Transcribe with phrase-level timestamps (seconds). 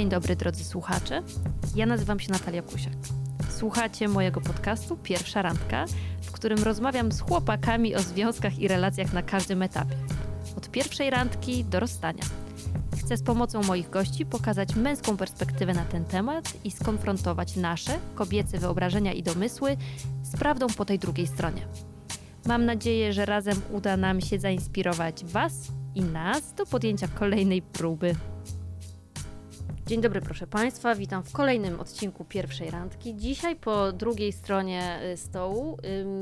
[0.00, 1.22] Dzień dobry drodzy słuchacze.
[1.76, 2.92] Ja nazywam się Natalia Kusiak.
[3.48, 5.84] Słuchacie mojego podcastu Pierwsza Randka,
[6.22, 9.96] w którym rozmawiam z chłopakami o związkach i relacjach na każdym etapie.
[10.56, 12.22] Od pierwszej randki do rozstania.
[12.98, 18.58] Chcę z pomocą moich gości pokazać męską perspektywę na ten temat i skonfrontować nasze, kobiece
[18.58, 19.76] wyobrażenia i domysły
[20.22, 21.66] z prawdą po tej drugiej stronie.
[22.46, 28.14] Mam nadzieję, że razem uda nam się zainspirować Was i nas do podjęcia kolejnej próby.
[29.90, 30.94] Dzień dobry, proszę Państwa.
[30.94, 33.16] Witam w kolejnym odcinku pierwszej randki.
[33.16, 35.76] Dzisiaj po drugiej stronie y, stołu.
[36.00, 36.20] Ym,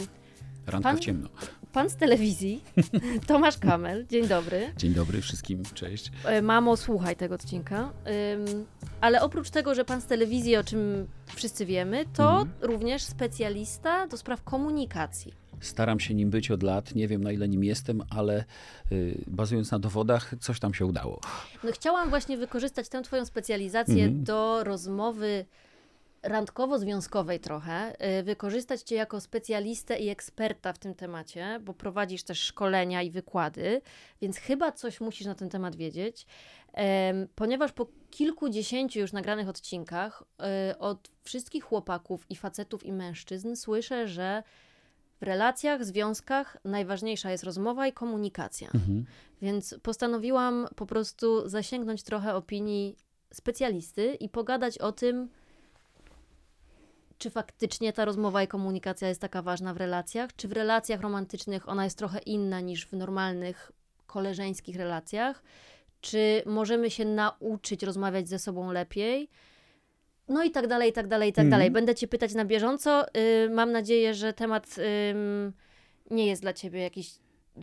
[0.67, 1.29] Randka Pan- w ciemno.
[1.73, 2.65] pan z telewizji,
[3.27, 4.07] Tomasz Kamel.
[4.07, 4.73] Dzień dobry.
[4.77, 6.13] Dzień dobry wszystkim, cześć.
[6.25, 7.93] E, Mamo, słuchaj tego odcinka.
[8.35, 8.67] Ym,
[9.01, 12.49] ale oprócz tego, że pan z telewizji, o czym wszyscy wiemy, to Mhm.
[12.61, 15.33] również specjalista do spraw komunikacji.
[15.61, 18.45] Staram się nim być od lat, nie wiem na ile nim jestem, ale
[18.93, 21.21] y, bazując na dowodach, coś tam się udało.
[21.65, 24.25] No, chciałam właśnie wykorzystać tę twoją specjalizację Mhm.
[24.25, 25.45] do rozmowy
[26.23, 32.41] randkowo-związkowej trochę, y, wykorzystać cię jako specjalistę i eksperta w tym temacie, bo prowadzisz też
[32.41, 33.81] szkolenia i wykłady,
[34.21, 36.27] więc chyba coś musisz na ten temat wiedzieć,
[37.35, 40.23] ponieważ po kilkudziesięciu już nagranych odcinkach
[40.73, 44.43] y, od wszystkich chłopaków i facetów i mężczyzn słyszę, że
[45.21, 48.71] w relacjach, związkach najważniejsza jest rozmowa i komunikacja.
[48.75, 49.05] Mhm.
[49.43, 52.97] Więc postanowiłam po prostu zasięgnąć trochę opinii
[53.33, 55.29] specjalisty i pogadać o tym,
[57.19, 61.69] czy faktycznie ta rozmowa i komunikacja jest taka ważna w relacjach, czy w relacjach romantycznych
[61.69, 63.73] ona jest trochę inna niż w normalnych
[64.07, 65.43] koleżeńskich relacjach,
[66.01, 69.31] czy możemy się nauczyć rozmawiać ze sobą lepiej.
[70.29, 71.51] No i tak dalej, i tak dalej, i tak Mhm.
[71.51, 71.71] dalej.
[71.71, 73.07] Będę Cię pytać na bieżąco.
[73.17, 74.77] Y, mam nadzieję, że temat
[76.11, 77.11] nie jest dla Ciebie jakiś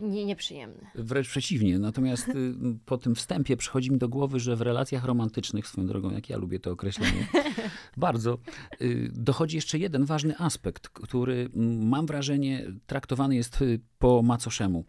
[0.02, 0.86] nie, nieprzyjemny.
[0.94, 1.78] Wręcz przeciwnie.
[1.78, 2.54] Natomiast y,
[2.86, 6.36] po tym wstępie przychodzi mi do głowy, że w relacjach romantycznych, swoją drogą, jak ja
[6.36, 7.26] lubię to określenie,
[7.96, 8.38] bardzo,
[8.80, 11.50] y, dochodzi jeszcze jeden ważny aspekt, który
[11.80, 14.84] mam wrażenie traktowany jest y, po macoszemu.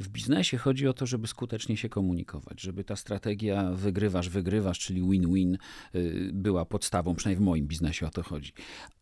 [0.00, 5.00] W biznesie chodzi o to, żeby skutecznie się komunikować, żeby ta strategia wygrywasz, wygrywasz, czyli
[5.00, 5.58] win-win
[6.32, 8.52] była podstawą, przynajmniej w moim biznesie o to chodzi.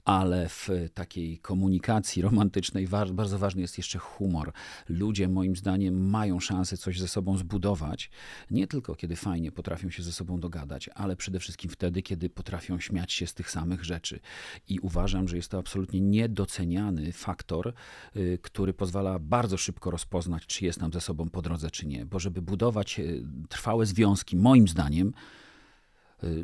[0.05, 4.53] Ale w takiej komunikacji romantycznej bardzo ważny jest jeszcze humor.
[4.89, 8.11] Ludzie, moim zdaniem, mają szansę coś ze sobą zbudować,
[8.51, 12.81] nie tylko kiedy fajnie potrafią się ze sobą dogadać, ale przede wszystkim wtedy, kiedy potrafią
[12.81, 14.21] śmiać się z tych samych rzeczy.
[14.69, 17.73] I uważam, że jest to absolutnie niedoceniany faktor,
[18.17, 22.07] y, który pozwala bardzo szybko rozpoznać, czy jest nam ze sobą po drodze, czy nie.
[22.07, 25.13] Bo żeby budować y, trwałe związki, moim zdaniem,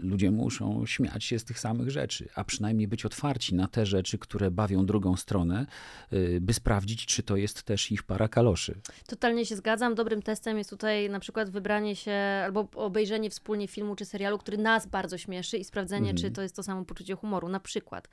[0.02, 4.18] ludzie muszą śmiać się z tych samych rzeczy, a przynajmniej być otwarci na te rzeczy,
[4.18, 5.66] które bawią drugą stronę,
[6.12, 8.74] y, by sprawdzić, czy to jest też ich para kaloszy.
[9.06, 9.94] Totalnie się zgadzam.
[9.94, 12.12] Dobrym testem jest tutaj na przykład wybranie się
[12.44, 16.16] albo obejrzenie wspólnie filmu czy serialu, który nas bardzo śmieszy i sprawdzenie, Mhm.
[16.16, 17.48] czy to jest to samo poczucie humoru.
[17.48, 18.08] Na przykład.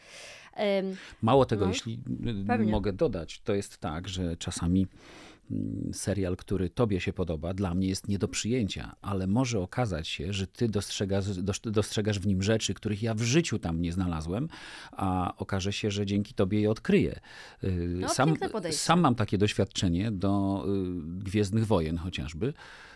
[1.22, 1.94] Mało tego, No, jeśli
[2.44, 2.72] y, pewnie.
[2.72, 4.88] mogę dodać, to jest tak, że czasami
[5.94, 10.34] serial, który tobie się podoba, dla mnie jest nie do przyjęcia, ale może okazać się,
[10.34, 14.48] że ty dostrzegasz, dos- dostrzegasz w nim rzeczy, których ja w życiu tam nie znalazłem,
[14.92, 17.20] a okaże się, że dzięki tobie je odkryję.
[17.64, 18.30] Y, No, sam,
[18.72, 22.54] sam mam takie doświadczenie do y, Gwiezdnych Wojen chociażby,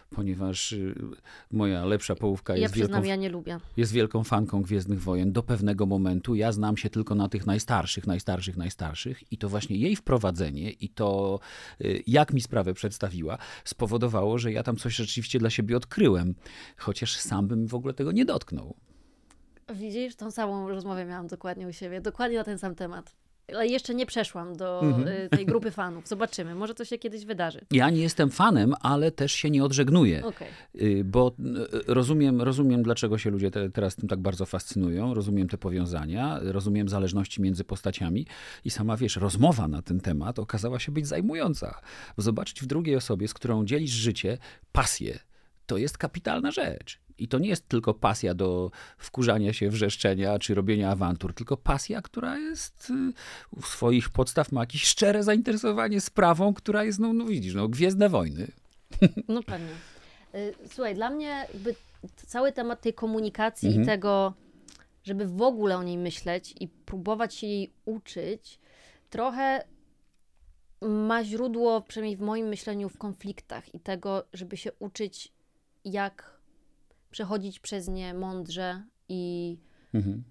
[0.10, 0.96] ponieważ y,
[1.52, 3.58] moja lepsza połówka ja jest wielką przyznam, ja nie lubię.
[3.78, 6.36] jest wielką fanką Gwiezdnych Wojen do pewnego momentu.
[6.36, 10.90] Ja znam się tylko na tych najstarszych, najstarszych, najstarszych i to właśnie jej wprowadzenie i
[10.90, 11.40] to,
[11.82, 16.36] y, jak mi sprawę przedstawiła, spowodowało, że ja tam coś rzeczywiście dla siebie odkryłem,
[16.78, 18.76] chociaż sam bym w ogóle tego nie dotknął.
[19.74, 23.25] Widzisz, tą samą rozmowę miałam dokładnie u siebie, dokładnie na ten sam temat.
[23.54, 25.08] Ale jeszcze nie przeszłam do Mhm.
[25.08, 26.08] y, tej grupy fanów.
[26.08, 27.62] Zobaczymy, może to się kiedyś wydarzy.
[27.72, 30.26] Ja nie jestem fanem, ale też się nie odżegnuję.
[30.26, 30.48] Okej.
[30.82, 31.36] Y, Bo
[31.90, 36.40] y, rozumiem, rozumiem, dlaczego się ludzie te, teraz tym tak bardzo fascynują, rozumiem te powiązania,
[36.42, 38.28] rozumiem zależności między postaciami
[38.66, 41.82] i sama wiesz, rozmowa na ten temat okazała się być zajmująca.
[42.18, 44.38] Zobaczyć w drugiej osobie, z którą dzielisz życie,
[44.72, 45.20] pasję,
[45.66, 47.00] to jest kapitalna rzecz.
[47.20, 52.02] I to nie jest tylko pasja do wkurzania się, wrzeszczenia czy robienia awantur, tylko pasja,
[52.02, 53.14] która jest y,
[53.52, 58.10] u swoich podstaw ma jakieś szczere zainteresowanie sprawą, która jest, no, no widzisz, no, Gwiezdne
[58.10, 58.48] Wojny.
[59.28, 59.72] No pewnie.
[60.36, 61.76] Y, Słuchaj, dla mnie jakby
[62.16, 63.84] cały temat tej komunikacji Mhm.
[63.84, 64.34] i tego,
[65.04, 68.60] żeby w ogóle o niej myśleć i próbować się jej uczyć,
[69.10, 69.64] trochę
[70.82, 75.32] ma źródło, przynajmniej w moim myśleniu, w konfliktach i tego, żeby się uczyć,
[75.86, 76.35] jak
[77.16, 79.58] przechodzić przez nie mądrze i,
[79.94, 80.24] Mhm.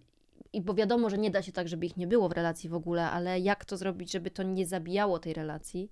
[0.52, 2.74] i bo wiadomo, że nie da się tak, żeby ich nie było w relacji w
[2.74, 5.90] ogóle, ale jak to zrobić, żeby to nie zabijało tej relacji.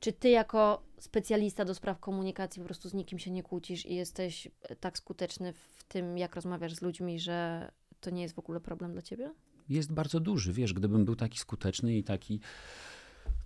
[0.00, 3.94] Czy ty jako specjalista do spraw komunikacji po prostu z nikim się nie kłócisz i
[3.94, 7.70] jesteś e, tak skuteczny w tym, jak rozmawiasz z ludźmi, że
[8.00, 9.30] to nie jest w ogóle problem dla ciebie?
[9.68, 10.52] Jest bardzo duży.
[10.52, 12.40] Wiesz, gdybym był taki skuteczny i taki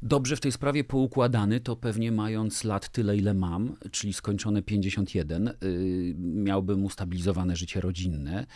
[0.03, 5.45] dobrze w tej sprawie poukładany, to pewnie mając lat tyle, ile mam, czyli skończone 51,
[5.45, 8.47] yy, miałbym ustabilizowane życie rodzinne,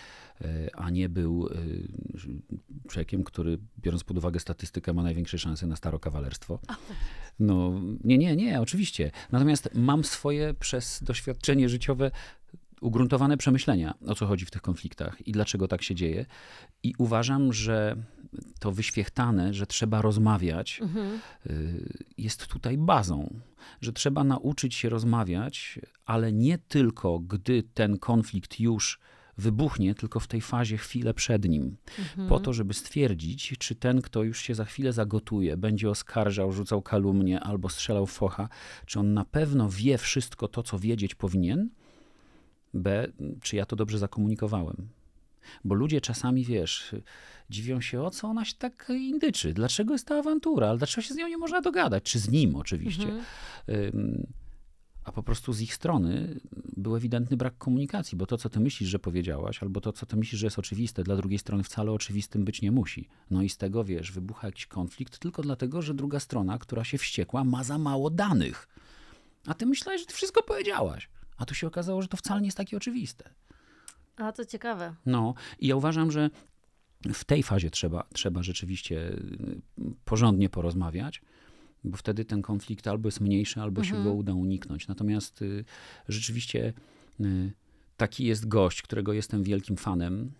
[0.41, 2.43] yy, a nie był yy,
[2.89, 6.59] człowiekiem, który, biorąc pod uwagę statystykę, ma największe szanse na starokawalerstwo.
[7.39, 9.11] No, nie, nie, nie, oczywiście.
[9.33, 12.11] Natomiast mam swoje przez doświadczenie życiowe
[12.81, 16.27] ugruntowane przemyślenia, o co chodzi w tych konfliktach i dlaczego tak się dzieje.
[16.83, 17.97] I uważam, że
[18.59, 21.19] to wyświechtane, że trzeba rozmawiać, Mhm.
[21.47, 23.41] y, jest tutaj bazą.
[23.81, 29.01] Że trzeba nauczyć się rozmawiać, ale nie tylko, gdy ten konflikt już
[29.39, 31.77] wybuchnie, tylko w tej fazie chwilę przed nim.
[31.99, 32.29] Mhm.
[32.29, 36.83] Po to, żeby stwierdzić, czy ten, kto już się za chwilę zagotuje, będzie oskarżał, rzucał
[36.83, 38.49] kalumnię albo strzelał focha,
[38.87, 41.69] czy on na pewno wie wszystko to, co wiedzieć powinien,
[42.75, 43.09] B,
[43.43, 44.89] czy ja to dobrze zakomunikowałem.
[45.65, 46.95] Bo ludzie czasami, wiesz,
[47.51, 51.15] dziwią się, o co ona się tak indyczy, dlaczego jest ta awantura, ale dlaczego się
[51.15, 53.09] z nią nie można dogadać, czy z nim oczywiście.
[53.69, 54.27] Mhm.
[55.05, 56.41] A po prostu z ich strony
[56.77, 60.17] był ewidentny brak komunikacji, bo to, co ty myślisz, że powiedziałaś, albo to, co ty
[60.17, 63.09] myślisz, że jest oczywiste, dla drugiej strony wcale oczywistym być nie musi.
[63.31, 66.99] No i z tego, wiesz, wybucha jakiś konflikt tylko dlatego, że druga strona, która się
[66.99, 68.69] wściekła, ma za mało danych.
[69.47, 71.09] A ty myślałeś, że ty wszystko powiedziałaś.
[71.37, 73.31] A tu się okazało, że to wcale nie jest takie oczywiste.
[74.17, 74.95] A to ciekawe.
[75.07, 76.31] No i ja uważam, że
[77.15, 79.61] w tej fazie trzeba, trzeba rzeczywiście y,
[80.05, 81.23] porządnie porozmawiać,
[81.85, 84.89] bo wtedy ten konflikt albo jest mniejszy, albo się go uda uniknąć.
[84.89, 85.65] Natomiast y,
[86.09, 86.73] rzeczywiście
[87.21, 87.53] y,
[87.97, 90.33] taki jest gość, którego jestem wielkim fanem,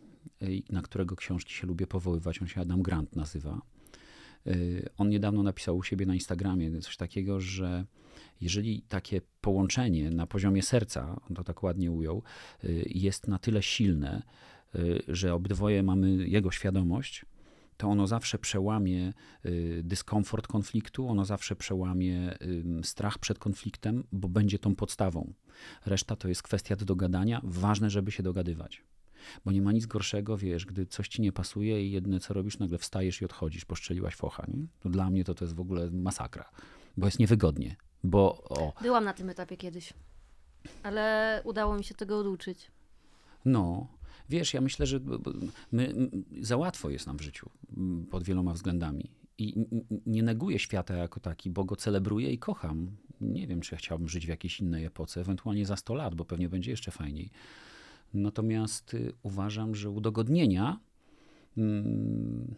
[0.43, 2.43] y, i na którego książki się lubię powoływać.
[2.43, 3.61] On się Adam Grant nazywa.
[4.47, 7.85] Y, On niedawno napisał u siebie na Instagramie coś takiego, że
[8.41, 12.23] jeżeli takie połączenie na poziomie serca, on to tak ładnie ujął,
[12.65, 14.23] y, jest na tyle silne,
[14.75, 17.25] y, że obydwoje mamy jego świadomość,
[17.77, 19.13] to ono zawsze przełamie
[19.83, 22.39] dyskomfort konfliktu, ono zawsze przełamie
[22.83, 25.33] strach przed konfliktem, bo będzie tą podstawą.
[25.87, 27.41] Reszta to jest kwestia do dogadania.
[27.45, 28.83] Ważne, żeby się dogadywać.
[29.45, 32.59] Bo nie ma nic gorszego, wiesz, gdy coś ci nie pasuje i jedne co robisz,
[32.59, 34.45] nagle wstajesz i odchodzisz, poszczeliłaś focha.
[34.49, 34.67] Nie?
[34.81, 36.51] To dla mnie to, to jest w ogóle masakra,
[36.97, 37.77] bo jest niewygodnie.
[38.05, 39.93] Bo o, Byłam na tym etapie kiedyś,
[40.83, 42.71] ale udało mi się tego oduczyć.
[43.45, 43.89] No,
[44.29, 45.01] wiesz, ja myślę, że
[45.73, 45.95] my,
[46.41, 47.51] za łatwo jest nam w życiu
[48.11, 49.11] pod wieloma względami.
[49.39, 49.67] I
[50.07, 52.91] nie neguję świata jako taki, bo go celebruję i kocham.
[53.21, 56.25] Nie wiem, czy ja chciałbym żyć w jakiejś innej epoce, ewentualnie za 100 lat, bo
[56.25, 57.31] pewnie będzie jeszcze fajniej.
[58.17, 60.81] Natomiast y, uważam, że udogodnienia
[61.57, 62.55] mm,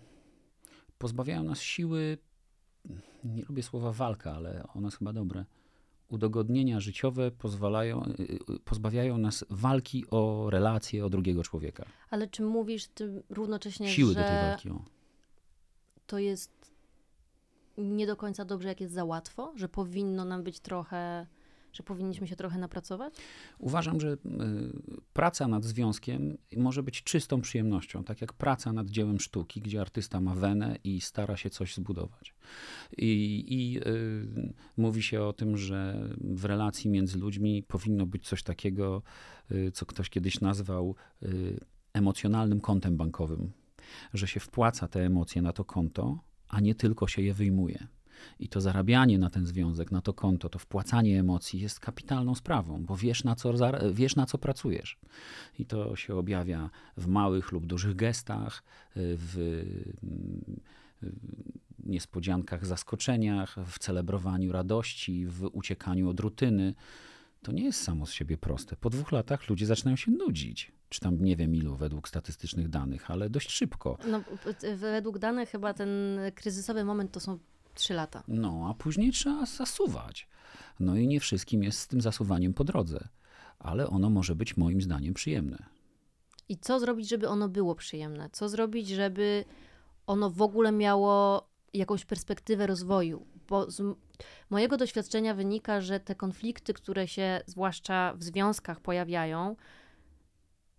[0.98, 2.18] pozbawiają nas siły.
[3.24, 5.44] Nie lubię słowa walka, ale ono jest chyba dobre
[6.08, 8.22] udogodnienia życiowe pozwalają, y,
[8.54, 11.84] y, pozbawiają nas walki o relacje, o drugiego człowieka.
[12.10, 14.70] Ale czy mówisz ty równocześnie, Siły że do tej walki.
[14.70, 14.84] O.
[16.06, 16.78] to jest
[17.78, 19.52] nie do końca dobrze, jak jest za łatwo?
[19.56, 21.26] Że powinno nam być trochę,
[21.72, 23.14] że powinniśmy się trochę napracować?
[23.58, 24.16] Uważam, że y,
[25.12, 30.20] praca nad związkiem może być czystą przyjemnością, tak jak praca nad dziełem sztuki, gdzie artysta
[30.20, 32.34] ma wenę i stara się coś zbudować.
[32.98, 38.42] I, i y, mówi się o tym, że w relacji między ludźmi powinno być coś
[38.42, 39.02] takiego,
[39.52, 41.60] y, co ktoś kiedyś nazwał y,
[41.92, 43.52] emocjonalnym kontem bankowym,
[44.14, 47.86] że się wpłaca te emocje na to konto, a nie tylko się je wyjmuje.
[48.40, 52.84] I to zarabianie na ten związek, na to konto, to wpłacanie emocji jest kapitalną sprawą,
[52.84, 53.52] bo wiesz na co,
[53.92, 54.98] wiesz, na co pracujesz.
[55.58, 58.62] I to się objawia w małych lub dużych gestach,
[58.96, 59.64] w
[61.84, 66.74] niespodziankach, zaskoczeniach, w celebrowaniu radości, w uciekaniu od rutyny.
[67.42, 68.76] To nie jest samo z siebie proste.
[68.76, 70.72] Po dwóch latach ludzie zaczynają się nudzić.
[70.88, 73.98] Czy tam nie wiem ilu według statystycznych danych, ale dość szybko.
[74.10, 74.22] No,
[74.76, 75.90] według danych chyba ten
[76.34, 77.38] kryzysowy moment to są
[77.78, 78.22] trzy lata.
[78.28, 80.28] No, a później trzeba zasuwać.
[80.80, 83.08] No i nie wszystkim jest z tym zasuwaniem po drodze,
[83.58, 85.58] ale ono może być moim zdaniem przyjemne.
[86.48, 88.30] I co zrobić, żeby ono było przyjemne?
[88.32, 89.44] Co zrobić, żeby
[90.06, 93.26] ono w ogóle miało jakąś perspektywę rozwoju?
[93.48, 93.96] Bo z
[94.50, 99.56] mojego doświadczenia wynika, że te konflikty, które się zwłaszcza w związkach pojawiają,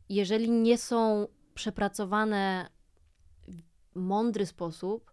[0.10, 2.70] jeżeli nie są przepracowane
[3.48, 5.12] w mądry sposób,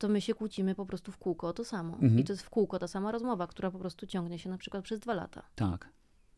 [0.00, 1.94] to my się kłócimy po prostu w kółko o to samo.
[1.94, 2.18] Mhm.
[2.18, 4.84] I to jest w kółko ta sama rozmowa, która po prostu ciągnie się na przykład
[4.84, 5.42] przez dwa lata.
[5.54, 5.88] Tak.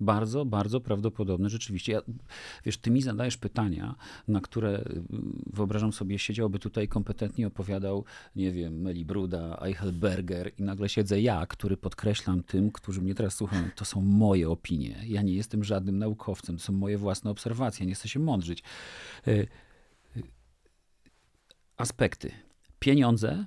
[0.01, 1.93] Bardzo, bardzo prawdopodobne rzeczywiście.
[1.93, 2.01] Ja,
[2.65, 3.95] wiesz, ty mi zadajesz pytania,
[4.29, 5.03] na które y,
[5.47, 8.05] wyobrażam sobie, siedziałby tutaj kompetentnie opowiadał,
[8.37, 13.35] nie wiem, Meli Bruda, Eichelberger i nagle siedzę ja, który podkreślam tym, którzy mnie teraz
[13.35, 15.05] słuchają, to są moje opinie.
[15.07, 18.63] Ja nie jestem żadnym naukowcem, to są moje własne obserwacje, nie chcę się mądrzyć.
[19.29, 19.31] Y,
[20.17, 20.23] y,
[21.77, 22.33] aspekty.
[22.79, 23.47] Pieniądze,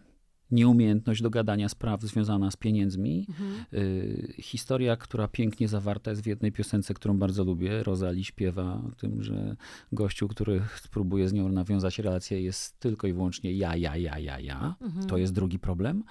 [0.51, 3.25] nieumiejętność dogadania spraw związana z pieniędzmi.
[3.29, 3.65] Mhm.
[3.73, 7.83] Y, historia, która pięknie zawarta jest w jednej piosence, którą bardzo lubię.
[7.83, 9.55] Rozali śpiewa o tym, że
[9.91, 14.39] gościu, który spróbuje z nią nawiązać relację, jest tylko i wyłącznie ja, ja, ja, ja,
[14.39, 14.75] ja.
[14.81, 15.07] Mhm.
[15.07, 16.03] To jest drugi problem.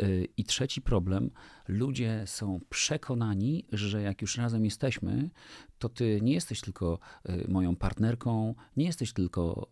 [0.00, 1.30] Y, I trzeci problem.
[1.68, 5.30] Ludzie są przekonani, że jak już razem jesteśmy,
[5.78, 9.68] to ty nie jesteś tylko y, moją partnerką, nie jesteś tylko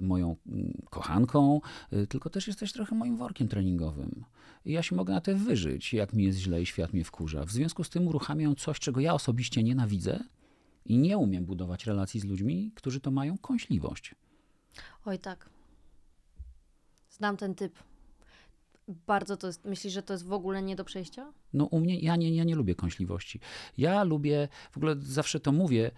[0.00, 1.60] y, moją mm, kochanką,
[1.92, 4.24] y, tylko też jesteś trochę moim workiem treningowym.
[4.64, 7.44] Ja się mogę na to wyżyć, jak mi jest źle i świat mnie wkurza.
[7.44, 10.20] W związku z tym uruchamiam coś, czego ja osobiście nienawidzę
[10.84, 14.14] i nie umiem budować relacji z ludźmi, którzy to mają kąśliwość.
[15.04, 15.50] Oj tak.
[17.10, 17.89] Znam ten typ.
[19.06, 21.32] Bardzo to jest, myślisz, że to jest w ogóle nie do przejścia?
[21.52, 23.40] No u mnie, ja nie, ja nie lubię kąśliwości.
[23.78, 25.90] Ja lubię, w ogóle zawsze to mówię,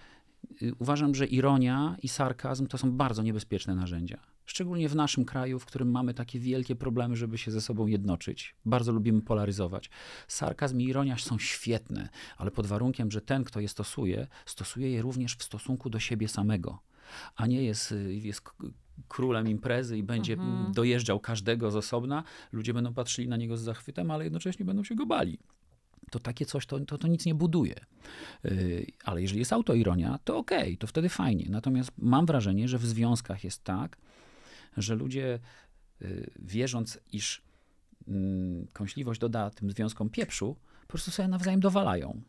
[0.63, 4.19] y, uważam, że ironia i sarkazm to są bardzo niebezpieczne narzędzia.
[4.47, 8.55] Szczególnie w naszym kraju, w którym mamy takie wielkie problemy, żeby się ze sobą jednoczyć.
[8.65, 9.91] Bardzo lubimy polaryzować.
[10.29, 15.03] Sarkazm i ironia są świetne, ale pod warunkiem, że ten, kto je stosuje, stosuje je
[15.03, 16.79] również w stosunku do siebie samego
[17.37, 18.43] a nie jest, y, jest
[19.09, 20.73] królem imprezy i będzie mhm.
[20.73, 24.95] dojeżdżał każdego z osobna, ludzie będą patrzyli na niego z zachwytem, ale jednocześnie będą się
[24.95, 25.39] go bali
[26.13, 27.75] to takie coś to, to, to nic nie buduje.
[28.45, 31.47] Yy, ale jeżeli jest autoironia, to okej, okay, to wtedy fajnie.
[31.51, 33.97] Natomiast mam wrażenie, że w związkach jest tak,
[34.77, 35.39] że ludzie
[36.01, 37.43] yy, wierząc, iż
[38.07, 42.23] yy, kąśliwość doda tym związkom pieprzu, po prostu sobie nawzajem dowalają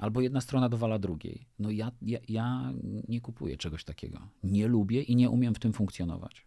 [0.00, 1.46] albo jedna strona dowala drugiej.
[1.58, 2.72] No ja, ja, ja
[3.08, 4.28] nie kupuję czegoś takiego.
[4.42, 6.46] Nie lubię i nie umiem w tym funkcjonować.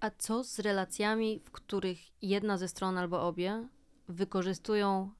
[0.00, 3.68] A co z relacjami, w których jedna ze stron albo obie
[4.08, 5.10] wykorzystują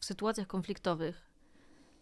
[0.00, 1.26] w sytuacjach konfliktowych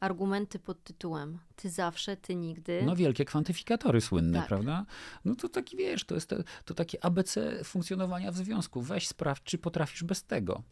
[0.01, 2.83] argumenty pod tytułem ty zawsze, ty nigdy.
[2.87, 4.49] No wielkie kwantyfikatory słynne, tak.
[4.49, 4.87] prawda?
[5.25, 8.83] No to taki, wiesz, to jest to, to takie ABC funkcjonowania w związku.
[8.83, 10.63] Weź sprawdź, czy potrafisz bez tego.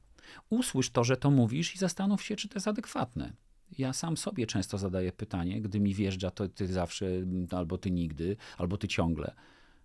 [0.50, 3.32] Usłysz to, że to mówisz i zastanów się, czy to jest adekwatne
[3.78, 7.06] ja sam sobie często zadaję pytanie, gdy mi wjeżdża to ty zawsze,
[7.50, 9.34] albo ty nigdy, albo ty ciągle.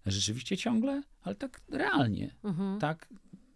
[0.05, 2.79] Rzeczywiście ciągle, ale tak realnie, mhm.
[2.79, 3.09] tak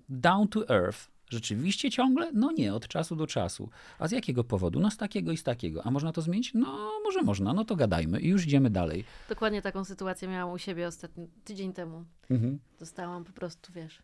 [0.09, 1.11] down to earth.
[1.29, 2.31] Rzeczywiście ciągle?
[2.33, 3.69] No nie, od czasu do czasu.
[3.99, 4.79] A z jakiego powodu?
[4.79, 5.83] No z takiego i z takiego.
[5.85, 6.53] A można to zmienić?
[6.53, 9.03] No może można, no to gadajmy i już idziemy dalej.
[9.29, 12.05] Dokładnie taką sytuację miałam u siebie ostatni tydzień temu.
[12.29, 12.59] Mhm.
[12.79, 14.01] Dostałam po prostu, wiesz,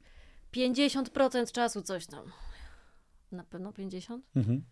[0.53, 2.25] 50% czasu coś tam.
[3.31, 4.25] Na pewno 50?
[4.35, 4.63] Mhm.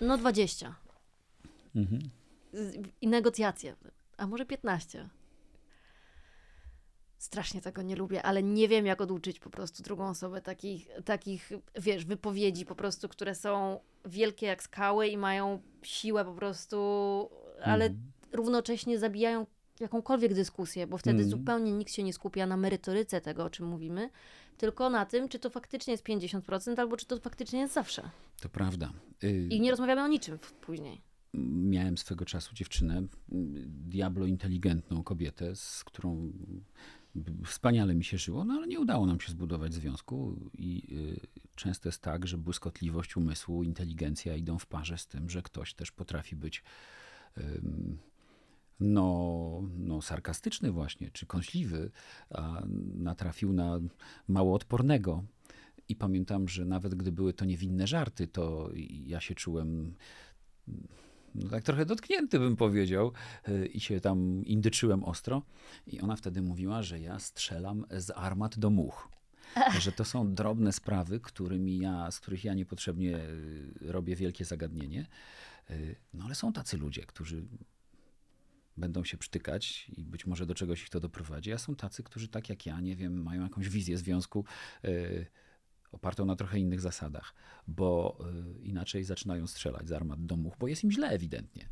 [0.00, 0.74] No 20.
[1.76, 2.10] Mhm.
[3.00, 3.76] I negocjacje.
[4.16, 5.08] A może 15.
[7.18, 11.52] Strasznie tego nie lubię, ale nie wiem, jak oduczyć po prostu drugą osobę takich, takich,
[11.78, 16.76] wiesz, wypowiedzi po prostu, które są wielkie jak skały i mają siłę po prostu,
[17.62, 18.12] ale mhm.
[18.32, 19.46] równocześnie zabijają
[19.80, 21.30] jakąkolwiek dyskusję, bo wtedy mhm.
[21.30, 24.10] zupełnie nikt się nie skupia na merytoryce tego, o czym mówimy,
[24.56, 28.10] tylko na tym, czy to faktycznie jest 50%, albo czy to faktycznie jest zawsze.
[28.40, 28.92] To prawda.
[29.24, 31.13] Y I nie rozmawiamy o niczym później
[31.48, 33.02] miałem swego czasu dziewczynę,
[33.66, 36.32] diablo inteligentną kobietę, z którą
[37.44, 41.20] wspaniale mi się żyło, no ale nie udało nam się zbudować związku i y,
[41.54, 45.92] często jest tak, że błyskotliwość umysłu, inteligencja idą w parze z tym, że ktoś też
[45.92, 46.62] potrafi być
[48.80, 51.90] no, no sarkastyczny właśnie, czy kąśliwy,
[52.30, 52.62] a
[52.94, 53.80] natrafił na
[54.28, 55.24] mało odpornego.
[55.88, 58.70] I pamiętam, że nawet gdy były to niewinne żarty, to
[59.06, 59.94] ja się czułem
[61.34, 63.12] no tak trochę dotknięty bym powiedział
[63.48, 65.42] y, i się tam indyczyłem ostro.
[65.86, 69.08] I ona wtedy mówiła, że ja strzelam z armat do much.
[69.80, 75.06] Że to są drobne sprawy, którymi ja, z których ja niepotrzebnie y, robię wielkie zagadnienie.
[75.70, 77.44] Y, no ale są tacy ludzie, którzy
[78.76, 82.28] będą się przytykać i być może do czegoś ich to doprowadzi, a są tacy, którzy
[82.28, 84.44] tak jak ja, nie wiem, mają jakąś wizję związku
[85.94, 87.34] opartą na trochę innych zasadach,
[87.66, 88.18] bo
[88.60, 91.68] y, inaczej zaczynają strzelać z armat domów, bo jest im źle ewidentnie.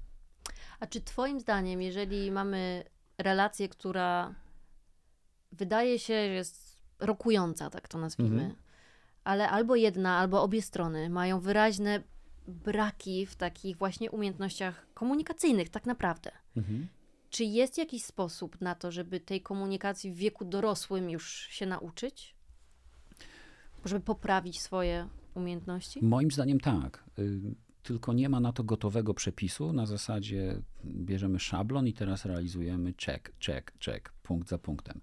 [0.81, 2.85] A czy Twoim zdaniem, jeżeli mamy
[3.19, 4.35] relację, która
[5.53, 8.63] wydaje się, że jest rokująca, tak to nazwijmy, mhm.
[9.25, 12.03] ale albo jedna, albo obie strony mają wyraźne
[12.49, 16.31] braki w takich właśnie umiejętnościach komunikacyjnych, tak naprawdę.
[16.57, 16.89] Mhm.
[17.31, 22.35] Czy jest jakiś sposób na to, żeby tej komunikacji w wieku dorosłym już się nauczyć?
[23.89, 26.05] Żeby poprawić swoje umiejętności?
[26.05, 27.05] Moim zdaniem tak.
[27.19, 29.73] Y, tylko nie ma na to gotowego przepisu.
[29.73, 35.01] Na zasadzie bierzemy szablon i teraz realizujemy check, check, check, punkt za punktem.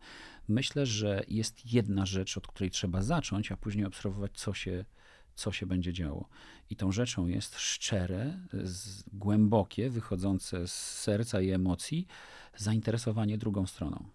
[0.47, 4.85] Myślę, że jest jedna rzecz, od której trzeba zacząć, a później obserwować, co się,
[5.35, 6.29] co się będzie działo.
[6.69, 8.39] I tą rzeczą jest szczere,
[9.13, 12.07] głębokie, wychodzące z serca i emocji
[12.57, 14.05] zainteresowanie drugą stroną.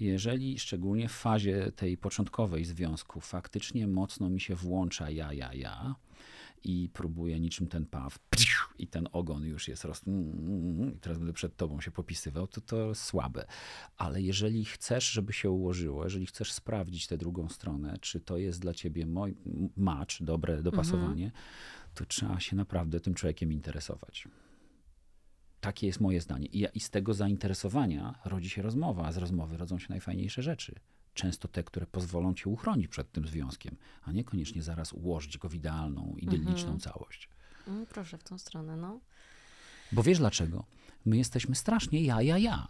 [0.00, 5.94] Jeżeli szczególnie w fazie tej początkowej związku faktycznie mocno mi się włącza ja, ja, ja,
[6.64, 8.18] i próbuję niczym ten paw
[8.78, 10.02] i ten ogon już jest roz...
[10.94, 13.44] i teraz będę przed tobą się popisywał, to to słabe.
[13.96, 18.60] Ale jeżeli chcesz, żeby się ułożyło, jeżeli chcesz sprawdzić tę drugą stronę, czy to jest
[18.60, 19.36] dla ciebie mój
[19.76, 21.42] match, dobre dopasowanie, mhm.
[21.94, 24.28] to trzeba się naprawdę tym człowiekiem interesować.
[25.62, 26.46] Takie jest moje zdanie.
[26.46, 30.74] I, I z tego zainteresowania rodzi się rozmowa, a z rozmowy rodzą się najfajniejsze rzeczy
[31.14, 35.54] często te, które pozwolą cię uchronić przed tym związkiem, a niekoniecznie zaraz ułożyć go w
[35.54, 36.80] idealną, idylliczną mhm.
[36.80, 37.28] całość.
[37.68, 39.00] Mm, proszę w tą stronę, no.
[39.92, 40.64] Bo wiesz dlaczego?
[41.04, 42.66] My jesteśmy strasznie ja, ja, ja.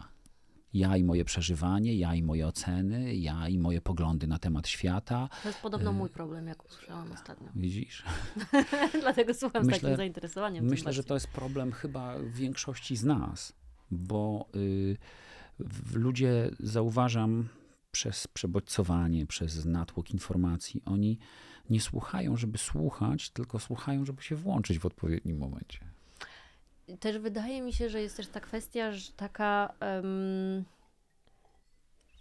[0.73, 5.29] Ja i moje przeżywanie, ja i moje oceny, ja i moje poglądy na temat świata.
[5.43, 7.47] To jest podobno e, mój problem, jak usłyszałam ostatnio.
[7.55, 8.03] Widzisz?
[9.01, 10.65] Dlatego słucham myślę, z takim zainteresowaniem.
[10.65, 13.53] Myślę, że to jest problem chyba większości z nas,
[13.91, 14.97] bo y,
[15.93, 17.49] ludzie, zauważam,
[17.93, 20.81] przez przebodźcowanie, przez natłok informacji.
[20.85, 21.19] Oni
[21.69, 25.92] nie słuchają, żeby słuchać, tylko słuchają, żeby się włączyć w odpowiednim momencie.
[26.99, 29.73] Też wydaje mi się, że jest też ta kwestia, że taka.
[29.81, 30.65] Um,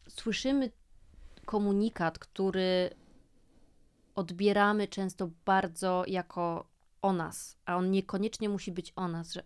[0.08, 0.70] słyszymy
[1.44, 2.90] komunikat, który
[4.14, 6.66] odbieramy często bardzo jako
[7.02, 9.42] o nas, a on niekoniecznie musi być o nas, że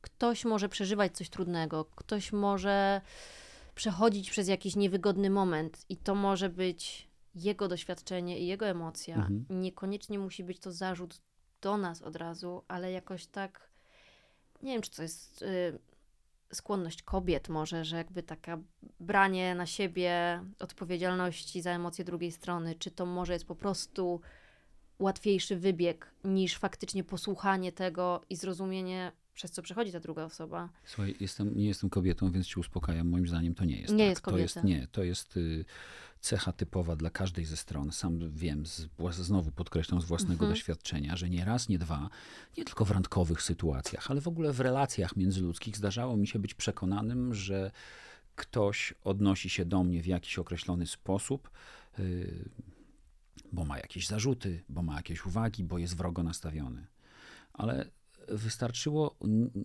[0.00, 3.00] ktoś może przeżywać coś trudnego, ktoś może
[3.74, 9.16] przechodzić przez jakiś niewygodny moment i to może być jego doświadczenie i jego emocja.
[9.16, 9.46] Mhm.
[9.50, 11.20] Niekoniecznie musi być to zarzut
[11.60, 13.67] do nas od razu, ale jakoś tak,
[14.62, 15.78] nie wiem, czy to jest y,
[16.52, 18.58] skłonność kobiet może, że jakby taka
[19.00, 24.20] branie na siebie odpowiedzialności za emocje drugiej strony, czy to może jest po prostu
[24.98, 30.68] łatwiejszy wybieg niż faktycznie posłuchanie tego i zrozumienie przez co przechodzi ta druga osoba.
[30.84, 33.08] Słuchaj, jestem, nie jestem kobietą, więc ci uspokajam.
[33.08, 34.08] Moim zdaniem to nie jest Nie tak.
[34.08, 34.36] jest kobieta.
[34.36, 35.64] To jest, nie, to jest y,
[36.20, 37.92] cecha typowa dla każdej ze stron.
[37.92, 40.52] Sam wiem, z, znowu podkreślam z własnego mhm.
[40.52, 42.08] doświadczenia, że nie raz, nie dwa,
[42.56, 46.54] nie tylko w randkowych sytuacjach, ale w ogóle w relacjach międzyludzkich zdarzało mi się być
[46.54, 47.70] przekonanym, że
[48.36, 51.50] ktoś odnosi się do mnie w jakiś określony sposób,
[51.98, 52.48] y,
[53.52, 56.86] bo ma jakieś zarzuty, bo ma jakieś uwagi, bo jest wrogo nastawiony.
[57.52, 57.90] Ale
[58.30, 59.16] wystarczyło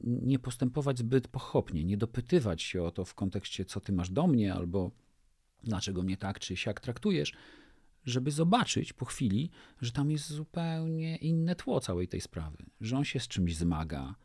[0.03, 4.27] nie postępować zbyt pochopnie, nie dopytywać się o to w kontekście, co ty masz do
[4.27, 4.91] mnie, albo
[5.63, 7.33] dlaczego mnie tak czy siak traktujesz,
[8.05, 9.49] żeby zobaczyć po chwili,
[9.81, 14.15] że tam jest zupełnie inne tło całej tej sprawy, że on się z czymś zmaga,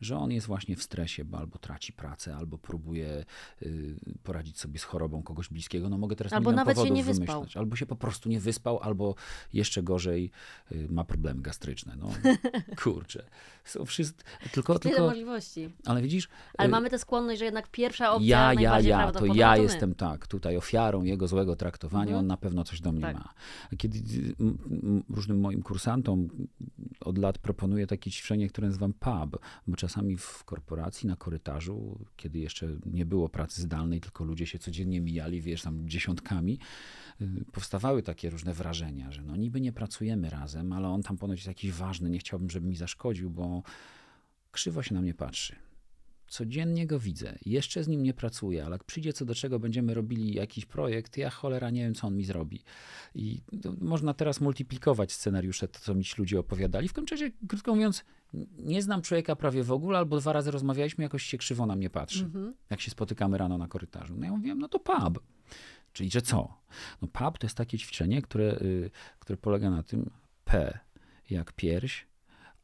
[0.00, 3.24] że on jest właśnie w stresie, bo albo traci pracę, albo próbuje
[3.62, 5.88] y, poradzić sobie z chorobą kogoś bliskiego.
[5.88, 7.40] No mogę teraz albo nawet się nie wyspał.
[7.40, 7.56] Wymyśleć.
[7.56, 9.14] Albo się po prostu nie wyspał, albo
[9.52, 10.30] jeszcze gorzej
[10.72, 11.96] y, ma problemy gastryczne.
[11.96, 12.10] No
[12.82, 13.24] kurczę.
[13.64, 15.70] Są wszyscy, tylko, Tyle tylko, możliwości.
[15.84, 16.28] Ale widzisz...
[16.58, 19.94] Ale y, mamy tę skłonność, że jednak pierwsza opcja Ja, ja, ja, to ja jestem
[19.94, 22.18] tak, tutaj ofiarą jego złego traktowania, mhm.
[22.18, 23.14] on na pewno coś do mnie tak.
[23.14, 23.34] ma.
[23.78, 23.98] Kiedy
[25.08, 26.28] różnym moim kursantom
[27.00, 32.38] od lat proponuję takie ćwiczenie, które nazywam PUB, bo czasami w korporacji, na korytarzu, kiedy
[32.38, 36.58] jeszcze nie było pracy zdalnej, tylko ludzie się codziennie mijali, wiesz, tam dziesiątkami,
[37.20, 41.38] y, powstawały takie różne wrażenia, że no niby nie pracujemy razem, ale on tam ponoć
[41.38, 43.62] jest jakiś ważny, nie chciałbym, żeby mi zaszkodził, bo
[44.52, 45.65] krzywo się na mnie patrzy.
[46.28, 49.94] Codziennie go widzę, jeszcze z nim nie pracuję, ale jak przyjdzie co do czego, będziemy
[49.94, 52.62] robili jakiś projekt, ja cholera nie wiem, co on mi zrobi.
[53.14, 53.40] I
[53.80, 56.88] można teraz multiplikować scenariusze, to co mi ci ludzie opowiadali.
[56.88, 57.14] W końcu,
[57.48, 58.04] krótko mówiąc,
[58.58, 61.90] nie znam człowieka prawie w ogóle, albo dwa razy rozmawialiśmy, jakoś się krzywo na mnie
[61.90, 62.52] patrzy, mm -hmm.
[62.70, 64.14] jak się spotykamy rano na korytarzu.
[64.16, 65.22] No ja mówiłem, no to pub.
[65.92, 66.60] Czyli, że co?
[67.02, 70.10] No pub to jest takie ćwiczenie, które, y, które polega na tym,
[70.44, 70.78] P
[71.30, 72.06] jak pierś,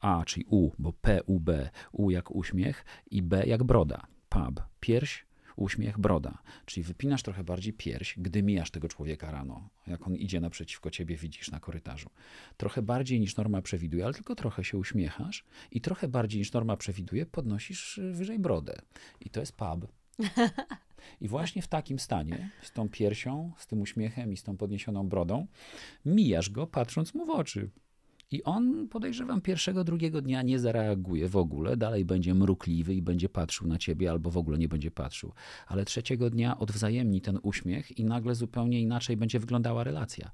[0.02, 4.06] A, czyli U, bo P, U, B, U jak uśmiech i B jak broda.
[4.28, 6.38] Pub, pierś, uśmiech, broda.
[6.66, 11.16] Czyli wypinasz trochę bardziej pierś, gdy mijasz tego człowieka rano, jak on idzie naprzeciwko ciebie,
[11.16, 12.10] widzisz na korytarzu.
[12.56, 16.76] Trochę bardziej niż norma przewiduje, ale tylko trochę się uśmiechasz i trochę bardziej niż norma
[16.76, 18.74] przewiduje, podnosisz y, wyżej brodę.
[19.20, 19.92] I to jest pub.
[21.20, 25.08] I właśnie w takim stanie, z tą piersią, z tym uśmiechem i z tą podniesioną
[25.08, 25.46] brodą,
[26.04, 27.70] mijasz go, patrząc mu w oczy.
[28.32, 33.28] I on, podejrzewam, pierwszego, drugiego dnia nie zareaguje w ogóle, dalej będzie mrukliwy i będzie
[33.28, 35.32] patrzył na ciebie, albo w ogóle nie będzie patrzył.
[35.66, 40.30] Ale trzeciego dnia odwzajemni ten uśmiech i nagle zupełnie inaczej będzie wyglądała relacja.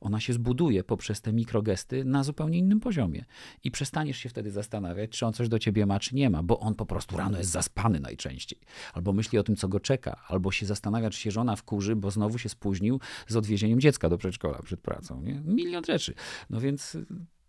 [0.00, 3.24] Ona się zbuduje poprzez te mikrogesty na zupełnie innym poziomie.
[3.64, 6.60] I przestaniesz się wtedy zastanawiać, czy on coś do ciebie ma, czy nie ma, bo
[6.60, 8.58] on po prostu rano jest zaspany najczęściej.
[8.94, 12.10] Albo myśli o tym, co go czeka, albo się zastanawia, czy się żona wkurzy, bo
[12.10, 15.22] znowu się spóźnił z odwiezieniem dziecka do przedszkola przed pracą.
[15.22, 15.42] Nie?
[15.44, 16.14] Milion rzeczy.
[16.50, 16.96] No więc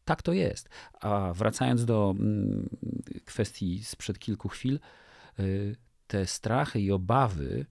[0.06, 0.70] tak to jest.
[1.02, 2.70] A wracając do mm,
[3.26, 4.80] kwestii sprzed kilku chwil,
[5.40, 5.76] y,
[6.08, 7.66] te strachy i obawy,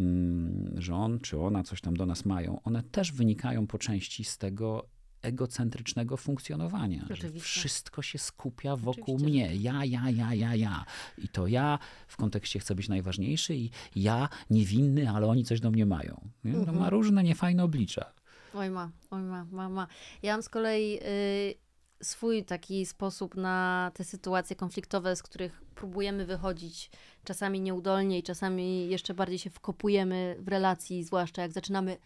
[0.00, 4.24] mm, że on czy ona coś tam do nas mają, one też wynikają po części
[4.24, 4.88] z tego
[5.22, 7.06] egocentrycznego funkcjonowania.
[7.10, 9.26] Że wszystko się skupia wokół Oczywiście.
[9.26, 9.56] mnie.
[9.56, 10.84] Ja, ja, ja, ja, ja.
[11.18, 15.70] I to ja w kontekście chcę być najważniejszy i ja niewinny, ale oni coś do
[15.70, 16.30] mnie mają.
[16.44, 16.52] Nie?
[16.52, 16.88] To ma mhm.
[16.88, 18.12] różne niefajne oblicza.
[18.54, 19.86] Oj ma, oj ma, ma, ma.
[20.22, 21.54] Ja mam z kolei y,
[22.02, 26.90] swój taki sposób na te sytuacje konfliktowe, z których próbujemy wychodzić
[27.24, 31.96] czasami nieudolnie i czasami jeszcze bardziej się wkopujemy w relacji, zwłaszcza jak zaczynamy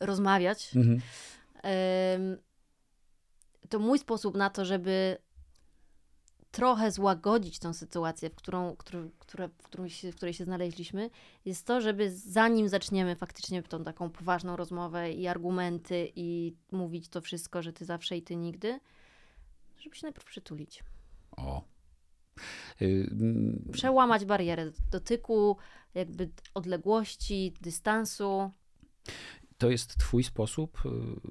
[0.00, 0.70] rozmawiać.
[0.76, 1.00] Mhm.
[3.68, 5.16] To mój sposób na to, żeby
[6.54, 11.10] trochę złagodzić tą sytuację, w, którą, którą, która, w, którą się, w której się znaleźliśmy,
[11.44, 17.20] jest to, żeby zanim zaczniemy faktycznie tą taką poważną rozmowę i argumenty i mówić to
[17.20, 18.80] wszystko, że ty zawsze i ty nigdy,
[19.78, 20.84] żeby się najpierw przytulić.
[21.36, 21.62] O.
[22.82, 23.10] Y,
[23.72, 25.56] Przełamać barierę dotyku,
[25.94, 28.50] jakby odległości, dystansu
[29.58, 30.88] to jest twój sposób y,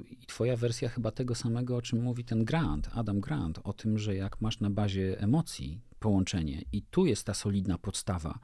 [0.10, 3.98] i twoja wersja chyba tego samego, o czym mówi ten Grant, Adam Grant, o tym,
[3.98, 8.40] że jak masz na bazie emocji połączenie i tu jest ta solidna podstawa,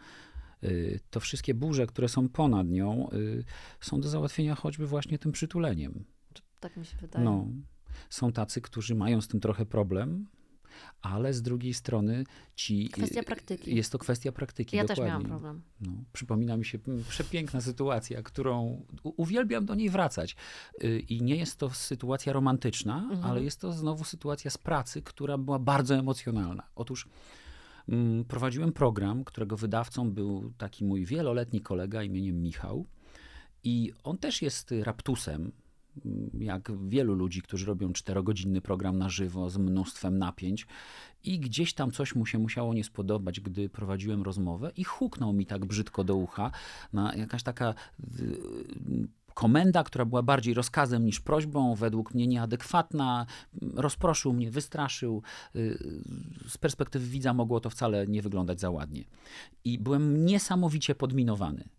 [0.63, 3.43] y, to wszystkie burze, które są ponad nią, y,
[3.81, 6.05] są do załatwienia choćby właśnie tym przytuleniem.
[6.59, 7.25] Tak mi się wydaje.
[7.25, 7.47] No,
[8.09, 10.27] są tacy, którzy mają z tym trochę problem,
[11.01, 12.23] ale z drugiej strony
[12.55, 12.89] ci...
[12.89, 13.75] Kwestia praktyki.
[13.75, 15.03] Jest to kwestia praktyki, Ja dokładnie.
[15.03, 15.61] też miałam problem.
[15.81, 16.79] No, przypomina mi się
[17.09, 20.35] przepiękna sytuacja, którą uwielbiam do niej wracać.
[20.83, 23.23] Y, I nie jest to sytuacja romantyczna, mhm.
[23.23, 26.63] ale jest to znowu sytuacja z pracy, która była bardzo emocjonalna.
[26.75, 27.07] Otóż
[27.89, 32.85] mm, prowadziłem program, którego wydawcą był taki mój wieloletni kolega imieniem Michał.
[33.63, 35.51] I on też jest raptusem,
[36.39, 40.67] jak wielu ludzi, którzy robią czterogodzinny program na żywo z mnóstwem napięć
[41.23, 45.45] i gdzieś tam coś mu się musiało nie spodobać, gdy prowadziłem rozmowę i huknął mi
[45.45, 46.51] tak brzydko do ucha
[46.93, 47.73] na jakaś taka
[48.19, 48.37] y,
[49.33, 53.25] komenda, która była bardziej rozkazem niż prośbą, według mnie nieadekwatna,
[53.73, 55.21] rozproszył mnie, wystraszył.
[55.55, 55.77] Y,
[56.47, 59.03] z perspektywy widza mogło to wcale nie wyglądać za ładnie.
[59.63, 61.69] I byłem niesamowicie podminowany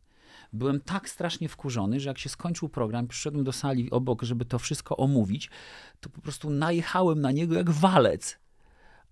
[0.53, 4.59] byłem tak strasznie wkurzony, że jak się skończył program, przyszedłem do sali obok, żeby to
[4.59, 5.51] wszystko omówić,
[6.01, 8.39] to po prostu najechałem na niego jak walec.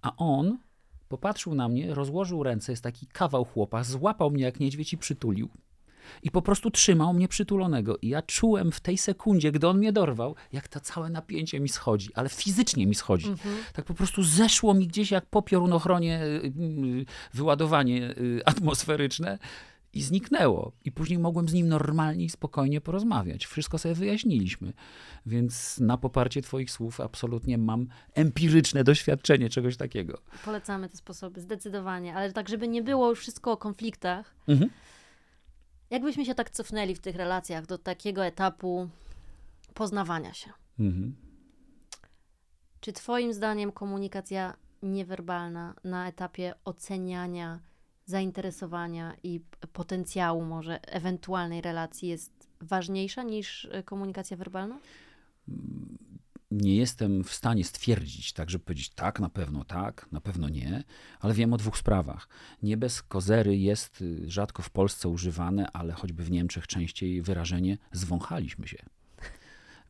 [0.02, 0.58] A on
[1.08, 5.48] popatrzył na mnie, rozłożył ręce, jest taki kawał chłopa, złapał mnie jak niedźwiedź i przytulił.
[6.22, 7.96] I po prostu trzymał mnie przytulonego.
[8.02, 11.68] I ja czułem w tej sekundzie, gdy on mnie dorwał, jak to całe napięcie mi
[11.68, 13.28] schodzi, ale fizycznie mi schodzi.
[13.28, 13.56] Mhm.
[13.72, 19.38] Tak po prostu zeszło mi gdzieś jak po piorunochronie y, y, wyładowanie y, atmosferyczne
[19.92, 20.72] i zniknęło.
[20.84, 23.46] I później mogłem z nim normalnie i spokojnie porozmawiać.
[23.46, 24.72] Wszystko sobie wyjaśniliśmy.
[25.26, 30.18] Więc na poparcie Twoich słów absolutnie mam empiryczne doświadczenie czegoś takiego.
[30.44, 32.14] Polecamy te sposoby, zdecydowanie.
[32.14, 34.34] Ale tak, żeby nie było już wszystko o konfliktach.
[34.48, 34.70] Mhm.
[35.90, 38.88] Jakbyśmy się tak cofnęli w tych relacjach do takiego etapu
[39.74, 40.50] poznawania się.
[40.78, 41.16] Mhm.
[42.80, 47.60] Czy Twoim zdaniem komunikacja niewerbalna na etapie oceniania
[48.08, 49.40] zainteresowania i
[49.72, 54.78] potencjału może ewentualnej relacji jest ważniejsza niż e, komunikacja werbalna?
[56.50, 60.84] Nie jestem w stanie stwierdzić, tak, żeby powiedzieć tak, na pewno tak, na pewno nie,
[61.20, 62.28] ale wiem o dwóch sprawach.
[62.62, 67.78] Nie bez kozery jest y, rzadko w Polsce używane, ale choćby w Niemczech częściej wyrażenie
[67.92, 68.97] zwąchaliśmy się.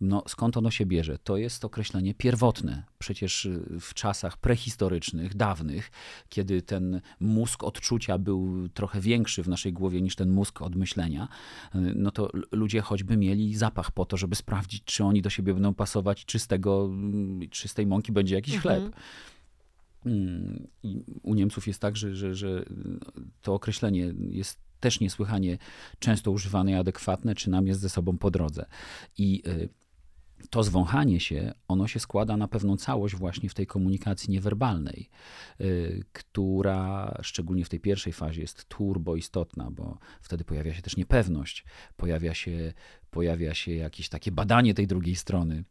[0.00, 1.18] No, skąd ono się bierze?
[1.18, 2.84] To jest określenie pierwotne.
[2.98, 5.90] Przecież y, w czasach prehistorycznych, dawnych,
[6.28, 11.28] kiedy ten mózg odczucia był trochę większy w naszej głowie niż ten mózg od myślenia,
[11.74, 15.54] y, no to ludzie choćby mieli zapach po to, żeby sprawdzić, czy oni do siebie
[15.54, 18.80] będą pasować, czy z tego, mm, czy z tej mąki będzie jakiś mhm.
[18.80, 18.96] chleb.
[20.06, 22.64] Mm, I u Niemców jest tak, że, że, że
[23.42, 25.58] to określenie jest też niesłychanie
[25.98, 28.66] często używane i adekwatne, czy nam jest ze sobą po drodze.
[29.18, 29.68] I y,
[30.50, 35.10] to zwąchanie się, ono się składa na pewną całość właśnie w tej komunikacji niewerbalnej,
[35.58, 40.96] yy, która szczególnie w tej pierwszej fazie jest turbo istotna, bo wtedy pojawia się też
[40.96, 41.64] niepewność,
[41.96, 42.72] pojawia się,
[43.10, 45.64] pojawia się jakieś takie badanie tej drugiej strony.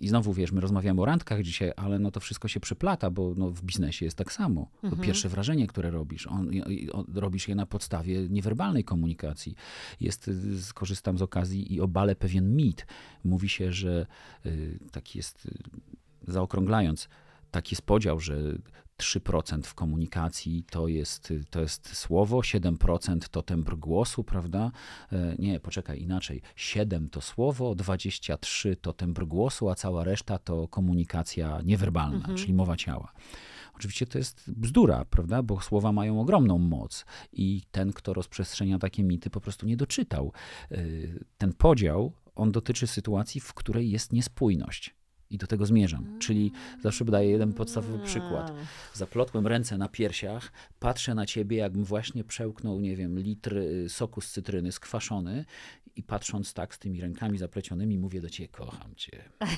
[0.00, 3.34] I znowu wiesz, my rozmawiamy o randkach dzisiaj, ale no to wszystko się przyplata, bo
[3.36, 4.70] no w biznesie jest tak samo.
[4.82, 5.02] Mhm.
[5.02, 6.50] Pierwsze wrażenie, które robisz, on,
[6.92, 9.54] on, robisz je na podstawie niewerbalnej komunikacji.
[10.00, 12.86] Jest, skorzystam z okazji i obale pewien mit.
[13.24, 14.06] Mówi się, że
[14.46, 17.08] y, taki jest, y, zaokrąglając,
[17.50, 18.58] taki jest podział, że
[19.00, 24.70] 3% w komunikacji to jest, to jest słowo, 7% to tembr głosu, prawda?
[25.12, 26.42] E, nie, poczekaj, inaczej.
[26.56, 32.38] 7 to słowo, 23 to tembr głosu, a cała reszta to komunikacja niewerbalna, mhm.
[32.38, 33.12] czyli mowa ciała.
[33.74, 35.42] Oczywiście to jest bzdura, prawda?
[35.42, 40.32] Bo słowa mają ogromną moc i ten, kto rozprzestrzenia takie mity, po prostu nie doczytał.
[40.70, 40.76] E,
[41.38, 44.94] ten podział, on dotyczy sytuacji, w której jest niespójność.
[45.30, 46.18] I do tego zmierzam.
[46.18, 48.52] Czyli zawsze podaję jeden podstawowy przykład.
[48.94, 54.20] Zaplotłem ręce na piersiach, patrzę na ciebie, jakbym właśnie przełknął, nie wiem, litr y, soku
[54.20, 55.44] z cytryny skwaszony
[55.96, 59.24] i patrząc tak z tymi rękami zaplecionymi, mówię do ciebie, kocham cię.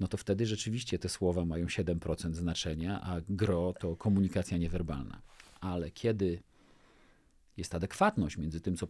[0.00, 5.22] No to wtedy rzeczywiście te słowa mają 7% znaczenia, a gro to komunikacja niewerbalna.
[5.60, 6.42] Ale kiedy
[7.56, 8.88] jest adekwatność między tym, co,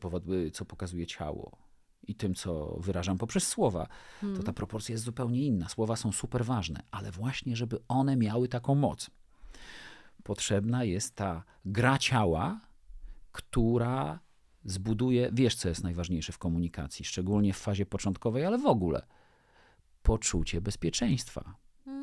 [0.52, 1.67] co pokazuje ciało,
[2.08, 3.86] i tym, co wyrażam poprzez słowa,
[4.20, 4.54] to ta hmm.
[4.54, 5.68] proporcja jest zupełnie inna.
[5.68, 9.10] Słowa są super ważne, ale właśnie, żeby one miały taką moc,
[10.22, 12.60] potrzebna jest ta gra ciała,
[13.32, 14.20] która
[14.64, 19.06] zbuduje, wiesz, co jest najważniejsze w komunikacji, szczególnie w fazie początkowej, ale w ogóle
[20.02, 21.54] poczucie bezpieczeństwa.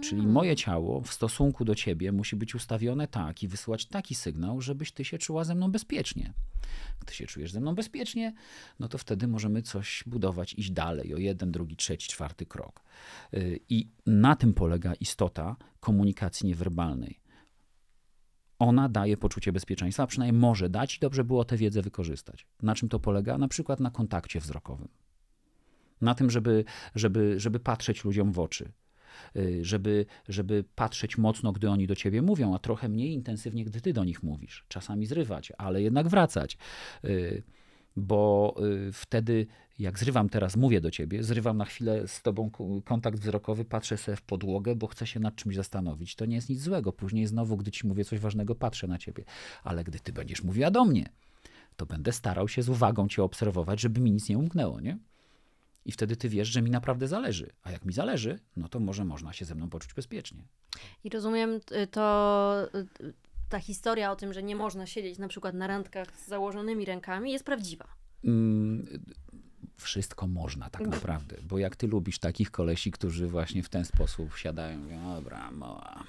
[0.01, 0.31] Czyli mm.
[0.31, 4.91] moje ciało w stosunku do ciebie musi być ustawione tak i wysyłać taki sygnał, żebyś
[4.91, 6.33] ty się czuła ze mną bezpiecznie.
[6.99, 8.33] Gdy się czujesz ze mną bezpiecznie,
[8.79, 12.83] no to wtedy możemy coś budować, iść dalej o jeden, drugi, trzeci, czwarty krok.
[13.33, 17.19] Y, I na tym polega istota komunikacji niewerbalnej.
[18.59, 22.47] Ona daje poczucie bezpieczeństwa, a przynajmniej może dać i dobrze było tę wiedzę wykorzystać.
[22.61, 23.37] Na czym to polega?
[23.37, 24.87] Na przykład na kontakcie wzrokowym.
[26.01, 28.71] Na tym, żeby, żeby, żeby patrzeć ludziom w oczy,
[29.61, 33.93] żeby, żeby patrzeć mocno, gdy oni do ciebie mówią, a trochę mniej intensywnie, gdy ty
[33.93, 34.65] do nich mówisz.
[34.67, 36.57] Czasami zrywać, ale jednak wracać.
[37.05, 37.43] Y,
[37.95, 38.55] bo
[38.87, 39.47] y, wtedy,
[39.79, 42.51] jak zrywam teraz, mówię do ciebie, zrywam na chwilę z tobą
[42.85, 46.15] kontakt wzrokowy, patrzę sobie w podłogę, bo chcę się nad czymś zastanowić.
[46.15, 46.93] To nie jest nic złego.
[46.93, 49.23] Później znowu, gdy ci mówię coś ważnego, patrzę na ciebie.
[49.63, 51.09] Ale gdy ty będziesz mówiła do mnie,
[51.75, 54.97] to będę starał się z uwagą cię obserwować, żeby mi nic nie umknęło, nie?
[55.85, 57.49] I wtedy ty wiesz, że mi naprawdę zależy.
[57.63, 60.43] A jak mi zależy, no to może można się ze mną poczuć bezpiecznie.
[61.03, 62.67] I rozumiem y, to,
[63.01, 63.13] y,
[63.49, 67.31] ta historia o tym, że nie można siedzieć na przykład na randkach z założonymi rękami
[67.31, 67.87] jest prawdziwa.
[68.23, 69.03] Mm,
[69.77, 74.37] wszystko można tak naprawdę, bo jak ty lubisz takich kolesi, którzy właśnie w ten sposób
[74.37, 76.03] siadają, mówią, dobra, mała,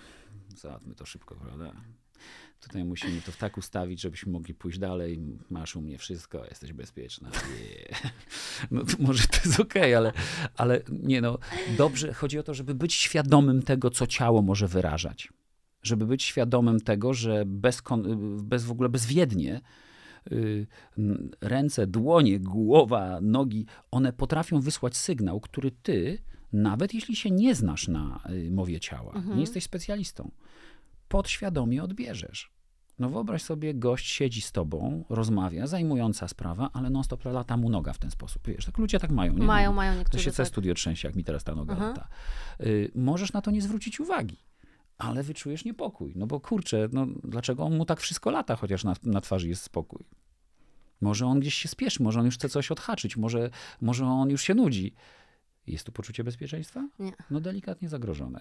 [0.57, 1.73] załatwmy to szybko, prawda?
[2.67, 5.21] Tutaj musimy to tak ustawić, żebyśmy mogli pójść dalej.
[5.51, 7.31] Masz u mnie wszystko, jesteś bezpieczna.
[7.31, 8.13] Yeah.
[8.71, 10.13] No to może to jest okej, okay, ale,
[10.57, 11.39] ale nie no,
[11.77, 12.13] dobrze.
[12.13, 15.33] Chodzi o to, żeby być świadomym tego, co ciało może wyrażać.
[15.83, 17.83] Żeby być świadomym tego, że bez,
[18.43, 19.61] bez w ogóle bezwiednie
[20.33, 20.67] y,
[21.41, 26.19] ręce, dłonie, głowa, nogi, one potrafią wysłać sygnał, który ty,
[26.53, 29.35] nawet jeśli się nie znasz na y, mowie ciała, mhm.
[29.35, 30.31] nie jesteś specjalistą,
[31.09, 32.56] podświadomie odbierzesz.
[32.99, 37.93] No wyobraź sobie, gość siedzi z tobą, rozmawia, zajmująca sprawa, ale non-stop lata mu noga
[37.93, 38.49] w ten sposób.
[38.49, 39.33] Wiesz, tak ludzie tak mają.
[39.33, 39.47] Nie?
[39.47, 40.25] Mają, mają niektórzy.
[40.25, 40.49] To się tak.
[40.49, 42.09] studio trzęsie, jak mi teraz ta noga lata.
[42.61, 44.37] Y, możesz na to nie zwrócić uwagi,
[44.99, 46.13] ale wyczujesz niepokój.
[46.17, 49.63] No bo kurczę, no dlaczego on mu tak wszystko lata, chociaż na, na twarzy jest
[49.63, 50.05] spokój?
[51.01, 54.43] Może on gdzieś się spieszy, może on już chce coś odhaczyć, może, może on już
[54.43, 54.95] się nudzi.
[55.67, 56.89] Jest tu poczucie bezpieczeństwa?
[56.99, 57.13] Nie.
[57.31, 58.41] No delikatnie zagrożone.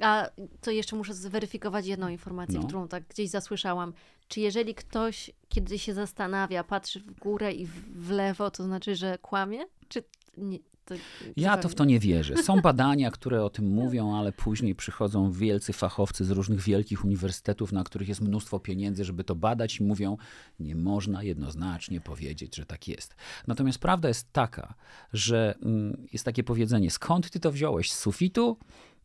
[0.00, 0.28] A
[0.60, 2.66] to jeszcze muszę zweryfikować jedną informację, no.
[2.66, 3.92] którą tak gdzieś zasłyszałam.
[4.28, 9.18] Czy jeżeli ktoś, kiedy się zastanawia, patrzy w górę i w lewo, to znaczy, że
[9.18, 9.58] kłamie?
[9.88, 10.02] Czy
[10.36, 10.58] nie?
[10.84, 10.94] To,
[11.36, 12.36] ja to w to nie wierzę.
[12.36, 17.72] Są badania, które o tym mówią, ale później przychodzą wielcy fachowcy z różnych wielkich uniwersytetów,
[17.72, 20.16] na których jest mnóstwo pieniędzy, żeby to badać i mówią,
[20.60, 23.14] nie można jednoznacznie powiedzieć, że tak jest.
[23.46, 24.74] Natomiast prawda jest taka,
[25.12, 27.92] że mm, jest takie powiedzenie, skąd ty to wziąłeś?
[27.92, 28.56] Z sufitu?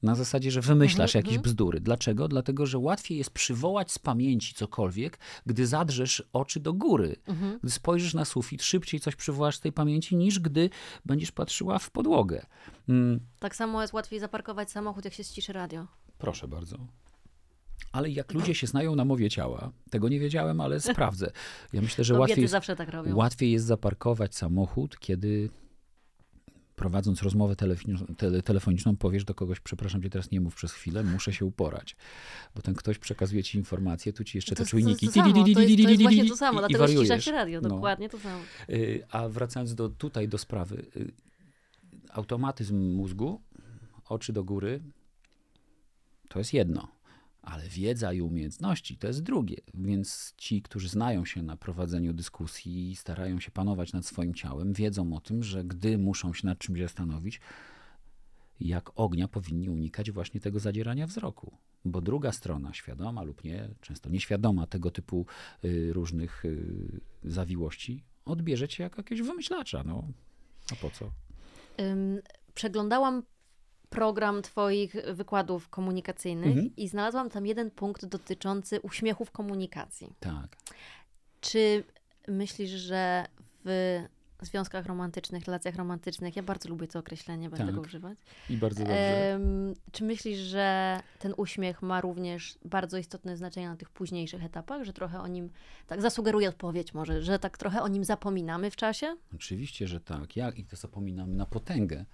[0.03, 1.43] Na zasadzie, że wymyślasz mhm, jakieś mhm.
[1.43, 1.79] bzdury.
[1.79, 2.27] Dlaczego?
[2.27, 7.15] Dlatego, że łatwiej jest przywołać z pamięci cokolwiek, gdy zadrzesz oczy do góry.
[7.27, 7.59] Mhm.
[7.63, 10.69] Gdy spojrzysz na sufit, szybciej coś przywołasz z tej pamięci, niż gdy
[11.05, 12.45] będziesz patrzyła w podłogę.
[12.89, 13.19] Mm.
[13.39, 15.87] Tak samo jest łatwiej zaparkować samochód, jak się ściszy radio.
[16.17, 16.77] Proszę bardzo.
[17.91, 21.31] Ale jak ludzie się znają na mowie ciała, tego nie wiedziałem, ale sprawdzę.
[21.73, 25.49] Ja myślę, że łatwiej, tak łatwiej jest zaparkować samochód, kiedy
[26.75, 27.55] prowadząc rozmowę
[28.43, 31.95] telefoniczną, powiesz do kogoś, przepraszam cię, teraz nie mów przez chwilę, muszę się uporać.
[32.55, 35.09] Bo ten ktoś przekazuje ci informacje, tu ci jeszcze te czujniki.
[35.09, 35.21] To,
[35.91, 38.39] jest właśnie to samo, dlatego ścisza się radio, dokładnie to samo.
[39.11, 41.11] A wracając do, tutaj do sprawy, y,
[42.09, 43.41] automatyzm mózgu,
[44.05, 44.81] oczy do góry,
[46.27, 46.94] to jest jedno.
[47.45, 49.57] Ale wiedza i umiejętności to jest drugie.
[49.73, 54.73] Więc ci, którzy znają się na prowadzeniu dyskusji i starają się panować nad swoim ciałem,
[54.73, 57.39] wiedzą o tym, że gdy muszą się nad czymś zastanowić,
[58.59, 61.57] jak ognia powinni unikać właśnie tego zadzierania wzroku.
[61.85, 65.25] Bo druga strona, świadoma lub nie, często nieświadoma tego typu
[65.65, 69.83] y, różnych y, zawiłości, odbierze cię jako jakiegoś wymyślacza.
[69.83, 70.07] No,
[70.71, 71.11] a po co?
[72.53, 73.23] Przeglądałam
[73.95, 76.75] program Twoich wykładów komunikacyjnych Mhm.
[76.77, 80.13] i znalazłam tam jeden punkt dotyczący uśmiechu w komunikacji.
[80.19, 80.47] Tak.
[81.41, 81.83] Czy
[82.27, 83.25] myślisz, że
[83.65, 84.01] w
[84.41, 87.75] związkach romantycznych, relacjach romantycznych, ja bardzo lubię to określenie, będę Tak.
[87.75, 88.17] go używać.
[88.49, 89.33] I bardzo dobrze.
[89.33, 94.83] Em, czy myślisz, że ten uśmiech ma również bardzo istotne znaczenie na tych późniejszych etapach,
[94.83, 95.49] że trochę o nim,
[95.87, 99.15] tak zasugeruję odpowiedź może, że tak trochę o nim zapominamy w czasie?
[99.35, 100.35] Oczywiście, że tak.
[100.35, 102.05] Jak i to zapominamy na potęgę.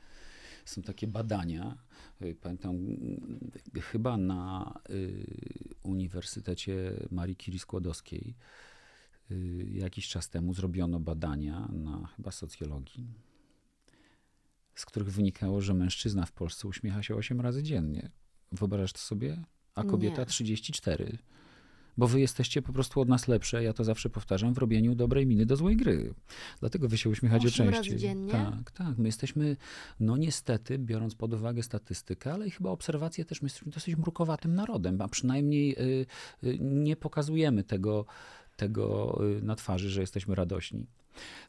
[0.65, 1.77] Są takie badania,
[2.21, 2.75] y, pamiętam,
[3.77, 5.25] y, chyba na y,
[5.83, 8.35] Uniwersytecie Marii Curie Skłodowskiej
[9.71, 13.07] jakiś czas temu zrobiono badania na chyba socjologii,
[14.75, 18.11] z których wynikało, że mężczyzna w Polsce uśmiecha się 8 razy dziennie.
[18.51, 19.43] Wyobrażasz to sobie?
[19.75, 20.25] A kobieta Nie.
[20.25, 21.17] 34.
[21.97, 25.27] Bo wy jesteście po prostu od nas lepsze, ja to zawsze powtarzam, w robieniu dobrej
[25.27, 26.13] miny do złej gry.
[26.59, 27.97] Dlatego wy się uśmiechacie Osiem razy częściej.
[27.97, 28.31] dziennie?
[28.31, 28.97] Tak, tak.
[28.97, 29.57] My jesteśmy,
[29.99, 34.55] no niestety, biorąc pod uwagę statystykę, ale i chyba obserwacje też, my jesteśmy dosyć mrukowatym
[34.55, 36.05] narodem, a przynajmniej y,
[36.43, 38.05] y, nie pokazujemy tego,
[38.55, 40.85] tego y, na twarzy, że jesteśmy radośni.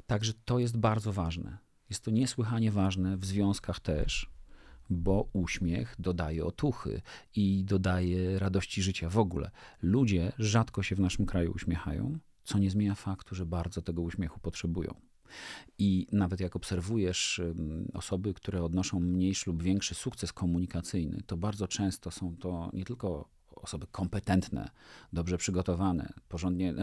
[0.07, 1.59] Także to jest bardzo ważne.
[1.91, 4.32] Jest to niesłychanie ważne w związkach też,
[4.93, 7.03] bo uśmiech dodaje otuchy
[7.37, 9.51] i dodaje radości życia w ogóle.
[9.83, 14.41] Ludzie rzadko się w naszym kraju uśmiechają, co nie zmienia faktu, że bardzo tego uśmiechu
[14.41, 14.95] potrzebują.
[15.79, 17.41] I nawet jak obserwujesz
[17.93, 23.29] osoby, które odnoszą mniejszy lub większy sukces komunikacyjny, to bardzo często są to nie tylko
[23.57, 24.71] osoby kompetentne,
[25.13, 26.75] dobrze przygotowane, porządnie,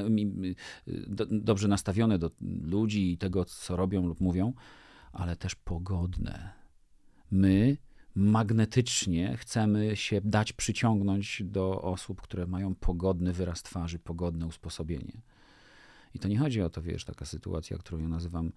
[1.31, 4.53] dobrze nastawione do ludzi i tego, co robią lub mówią,
[5.11, 6.53] ale też pogodne.
[7.31, 7.77] My
[8.15, 15.21] magnetycznie chcemy się dać przyciągnąć do osób, które mają pogodny wyraz twarzy, pogodne usposobienie.
[16.15, 18.51] I to nie chodzi o to, wiesz, taka sytuacja, którą ja nazywam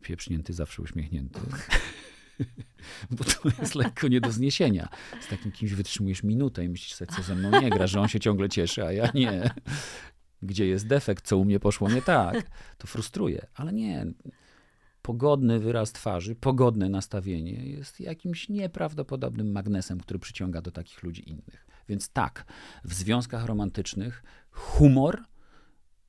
[0.00, 1.40] pieprznięty, zawsze uśmiechnięty.
[3.10, 4.88] Bo to jest lekko nie do zniesienia.
[5.20, 8.08] Z takim kimś wytrzymujesz minutę i myślisz sobie, co ze mną nie gra, że on
[8.08, 9.50] się ciągle cieszy, a ja nie.
[10.42, 12.50] Gdzie jest defekt, co u mnie poszło nie tak.
[12.78, 14.06] To frustruje, ale nie.
[15.02, 21.66] Pogodny wyraz twarzy, pogodne nastawienie jest jakimś nieprawdopodobnym magnesem, który przyciąga do takich ludzi innych.
[21.88, 22.44] Więc tak,
[22.84, 25.24] w związkach romantycznych humor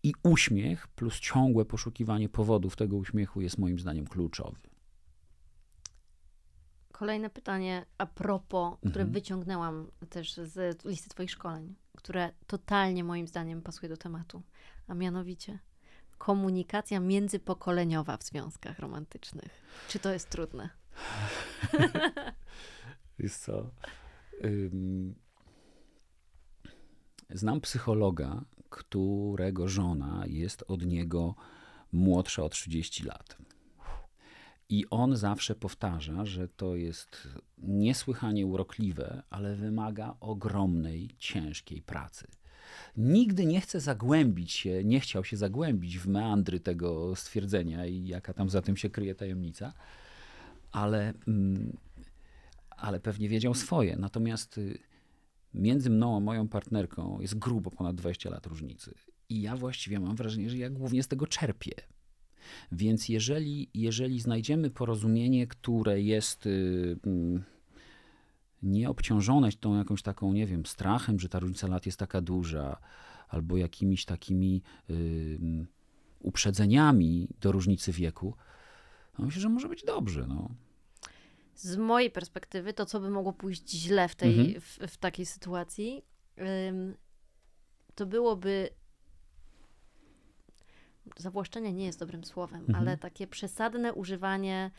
[0.04, 4.58] i uśmiech plus ciągłe poszukiwanie powodów tego uśmiechu jest moim zdaniem kluczowy.
[6.92, 9.12] Kolejne pytanie a propos, które Mhm.
[9.12, 14.42] wyciągnęłam też z listy Twoich szkoleń, które totalnie moim zdaniem pasuje do tematu,
[14.88, 15.60] a mianowicie
[16.26, 19.52] komunikacja międzypokoleniowa w związkach romantycznych.
[19.88, 20.70] Czy to jest trudne?
[23.20, 23.72] Jest co?
[27.30, 31.36] Znam psychologa, którego żona jest od niego
[31.92, 33.38] młodsza o 30 lat.
[34.70, 42.28] I on zawsze powtarza, że to jest niesłychanie urokliwe, ale wymaga ogromnej, ciężkiej pracy.
[42.98, 48.34] Nigdy nie chce zagłębić się, nie chciał się zagłębić w meandry tego stwierdzenia i jaka
[48.34, 49.74] tam za tym się kryje tajemnica,
[50.72, 51.78] ale, mm,
[52.70, 53.96] ale pewnie wiedział swoje.
[53.96, 54.80] Natomiast y,
[55.54, 58.94] między mną a moją partnerką jest grubo ponad 20 lat różnicy.
[59.30, 61.76] I ja właściwie mam wrażenie, że ja głównie z tego czerpię.
[62.72, 67.00] Więc jeżeli, jeżeli znajdziemy porozumienie, które jest y,
[68.64, 72.78] mm, nieobciążone tą jakąś taką, nie wiem, strachem, że ta różnica lat jest taka duża,
[73.30, 75.40] albo jakimiś takimi y,
[76.20, 78.36] uprzedzeniami do różnicy wieku,
[79.20, 80.26] no myślę, że może być dobrze.
[80.28, 80.50] No.
[81.56, 84.62] Z mojej perspektywy, to co by mogło pójść źle w, tej, Mhm.
[84.62, 86.02] w, w takiej sytuacji,
[86.70, 86.96] ym,
[87.96, 88.70] to byłoby.
[91.18, 92.76] Zawłaszczenie nie jest dobrym słowem, Mhm.
[92.76, 94.72] ale takie przesadne używanie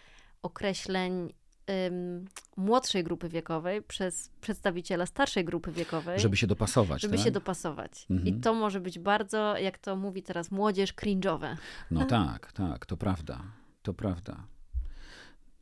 [0.43, 1.33] określeń
[1.71, 2.25] ym,
[2.57, 7.03] młodszej grupy wiekowej przez przedstawiciela starszej grupy wiekowej, Żeby się dopasować.
[7.03, 7.25] żeby tak?
[7.25, 8.07] się dopasować.
[8.11, 8.41] I Mhm.
[8.41, 11.57] to może być bardzo, jak to mówi teraz młodzież, cringe'owe.
[11.91, 13.43] No tak, tak, to prawda.
[13.83, 14.47] To prawda.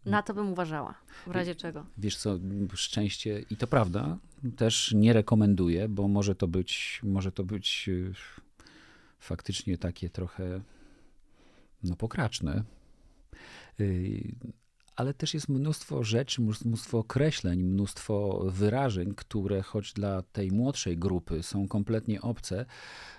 [0.05, 0.95] Na to bym uważała.
[1.27, 1.87] W razie czego.
[1.99, 2.39] Wiesz co,
[2.75, 4.18] szczęście, i to prawda,
[4.57, 8.12] też nie rekomenduję, bo może to być, może to być y,
[9.18, 10.61] faktycznie takie trochę
[11.83, 12.62] no, pokraczne.
[15.01, 21.43] Ale też jest mnóstwo rzeczy, mnóstwo określeń, mnóstwo wyrażeń, które choć dla tej młodszej grupy
[21.43, 22.67] są kompletnie obce,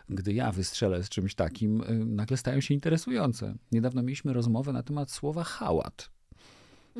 [0.10, 3.56] gdy ja wystrzelę z czymś takim, y, nagle stają się interesujące.
[3.72, 6.10] Niedawno mieliśmy rozmowę na temat słowa hałat.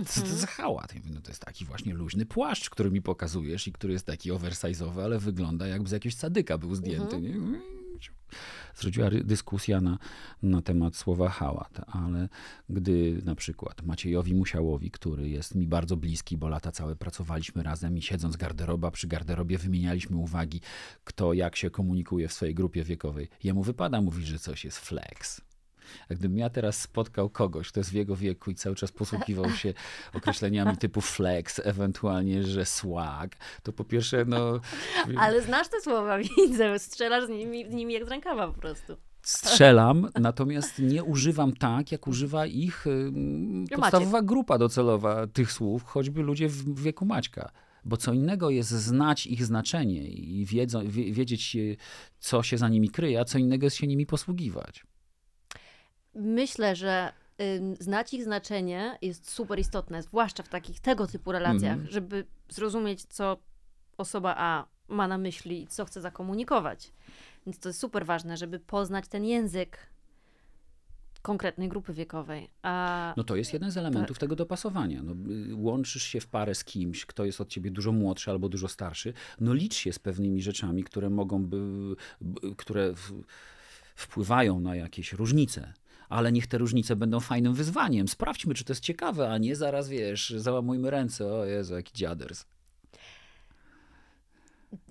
[0.06, 0.38] Co to Mhm.
[0.38, 0.94] za hałat?
[0.94, 4.06] Ja mówię, no to jest taki właśnie luźny płaszcz, który mi pokazujesz i który jest
[4.06, 7.16] taki oversize'owy, ale wygląda jakby z jakiegoś sadyka był zdjęty.
[7.16, 7.52] Mhm.
[7.52, 7.60] Nie?
[8.82, 9.98] Zrodziła dyskusja na,
[10.44, 12.30] na temat słowa hałat, ale
[12.70, 17.98] gdy na przykład Maciejowi Musiałowi, który jest mi bardzo bliski, bo lata całe pracowaliśmy razem
[17.98, 20.62] i siedząc garderoba przy garderobie wymienialiśmy uwagi,
[21.04, 23.30] kto jak się komunikuje w swojej grupie wiekowej.
[23.44, 25.42] Jemu wypada mówić, że coś jest flex.
[26.10, 29.50] A gdybym ja teraz spotkał kogoś, kto jest w jego wieku i cały czas posługiwał
[29.50, 29.74] się
[30.18, 34.60] określeniami typu flex, ewentualnie, że swag, to po pierwsze, no,
[35.18, 36.80] Ale znasz te słowa, widzę.
[36.80, 38.98] Strzelasz z nimi, z nimi jak z rękawa po prostu.
[39.24, 43.80] strzelam, natomiast nie używam tak, jak używa ich ym, Maciek.
[43.80, 47.52] podstawowa grupa docelowa tych słów, choćby ludzie w wieku Maćka.
[47.86, 51.78] Bo co innego jest znać ich znaczenie i wiedzą, wie, wiedzieć, y,
[52.20, 54.84] co się za nimi kryje, a co innego jest się nimi posługiwać.
[56.14, 57.14] Myślę, że
[57.80, 61.92] znać ich znaczenie jest super istotne, zwłaszcza w takich tego typu relacjach, Mhm.
[61.92, 63.38] żeby zrozumieć, co
[63.98, 66.92] osoba A ma na myśli i co chce zakomunikować.
[67.46, 69.78] Więc to jest super ważne, żeby poznać ten język
[71.22, 72.50] konkretnej grupy wiekowej.
[72.62, 75.04] A No to jest jeden z elementów tego dopasowania.
[75.04, 75.12] No,
[75.52, 78.68] y, łączysz się w parę z kimś, kto jest od ciebie dużo młodszy albo dużo
[78.68, 81.58] starszy, no licz się z pewnymi rzeczami, które mogą by,
[82.58, 83.24] które w,
[83.96, 85.74] wpływają na jakieś różnice.
[86.12, 88.08] Ale niech te różnice będą fajnym wyzwaniem.
[88.08, 91.34] Sprawdźmy, czy to jest ciekawe, a nie zaraz, wiesz, załamujmy ręce.
[91.34, 92.46] O Jezu, jaki dziaders.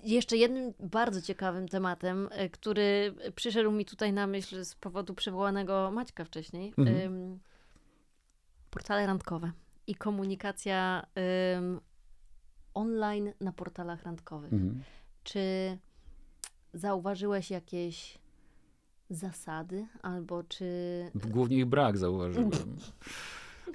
[0.03, 5.91] Jeszcze jednym bardzo ciekawym tematem, e, który przyszedł mi tutaj na myśl z powodu przywołanego
[5.91, 6.73] Maćka wcześniej.
[6.77, 7.39] Mhm.
[8.71, 9.51] portale randkowe
[9.87, 11.05] i komunikacja
[12.73, 14.53] online na portalach randkowych.
[14.53, 14.83] Mhm.
[15.23, 15.77] Czy
[16.73, 18.20] zauważyłeś jakieś
[19.11, 20.65] zasady, albo czy.
[21.15, 22.51] Głównie ich brak zauważyłem.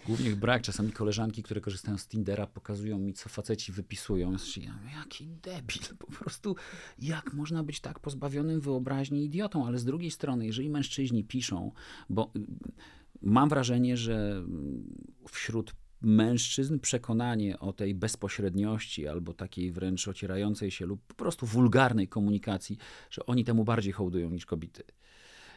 [0.06, 0.62] Głównie ich brak.
[0.62, 4.32] Czasami koleżanki, które korzystają z Tindera, pokazują mi, co faceci wypisują.
[4.32, 5.96] Ja Jaki debil.
[5.98, 6.56] Po prostu,
[6.98, 9.66] jak można być tak pozbawionym wyobraźni idiotą?
[9.66, 11.72] Ale z drugiej strony, jeżeli mężczyźni piszą,
[12.10, 12.40] bo y,
[13.22, 14.44] mam wrażenie, że
[15.28, 22.08] wśród mężczyzn przekonanie o tej bezpośredniości albo takiej wręcz ocierającej się lub po prostu wulgarnej
[22.08, 22.78] komunikacji,
[23.10, 24.82] że oni temu bardziej hołdują niż kobiety.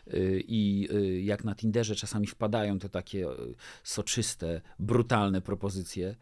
[0.08, 6.16] Y, I y, jak na Tinderze czasami wpadają te takie y, soczyste, brutalne propozycje,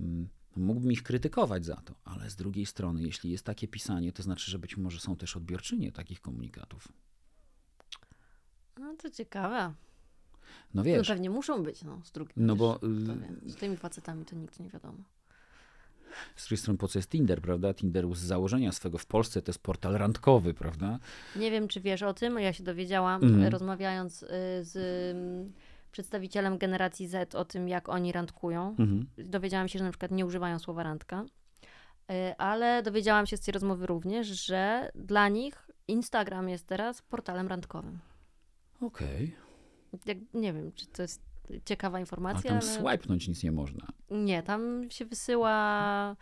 [0.00, 4.22] mm, mógłbym ich krytykować za to, ale z drugiej strony, jeśli jest takie pisanie, to
[4.22, 6.88] znaczy, że być może są też odbiorczynie takich komunikatów.
[8.78, 9.58] No to ciekawe.
[9.58, 9.74] No
[10.74, 12.80] No wiesz, pewnie muszą być, no, z drugiej no bo.
[13.46, 14.98] Z tymi facetami to nikt nie wiadomo.
[16.36, 17.74] Z drugiej strony po co jest Tinder, prawda?
[17.74, 20.98] Tinder z założenia swego w Polsce to jest portal randkowy, prawda?
[21.36, 23.42] Nie wiem, czy wiesz o tym, ja się dowiedziałam, Mhm.
[23.42, 24.26] e, rozmawiając y,
[24.60, 24.76] z
[25.16, 25.52] mm,
[25.92, 28.68] przedstawicielem generacji Z o tym, jak oni randkują.
[28.78, 29.06] Mhm.
[29.18, 31.24] Dowiedziałam się, że na przykład nie używają słowa randka,
[32.10, 37.48] Y, ale dowiedziałam się z tej rozmowy również, że dla nich Instagram jest teraz portalem
[37.48, 37.98] randkowym.
[38.80, 39.36] Okej.
[40.06, 41.22] Jak, nie wiem, czy to jest
[41.64, 42.96] ciekawa A informacja, tam ale...
[42.96, 43.86] swipenąć nic nie można.
[44.10, 46.16] Nie, tam się wysyła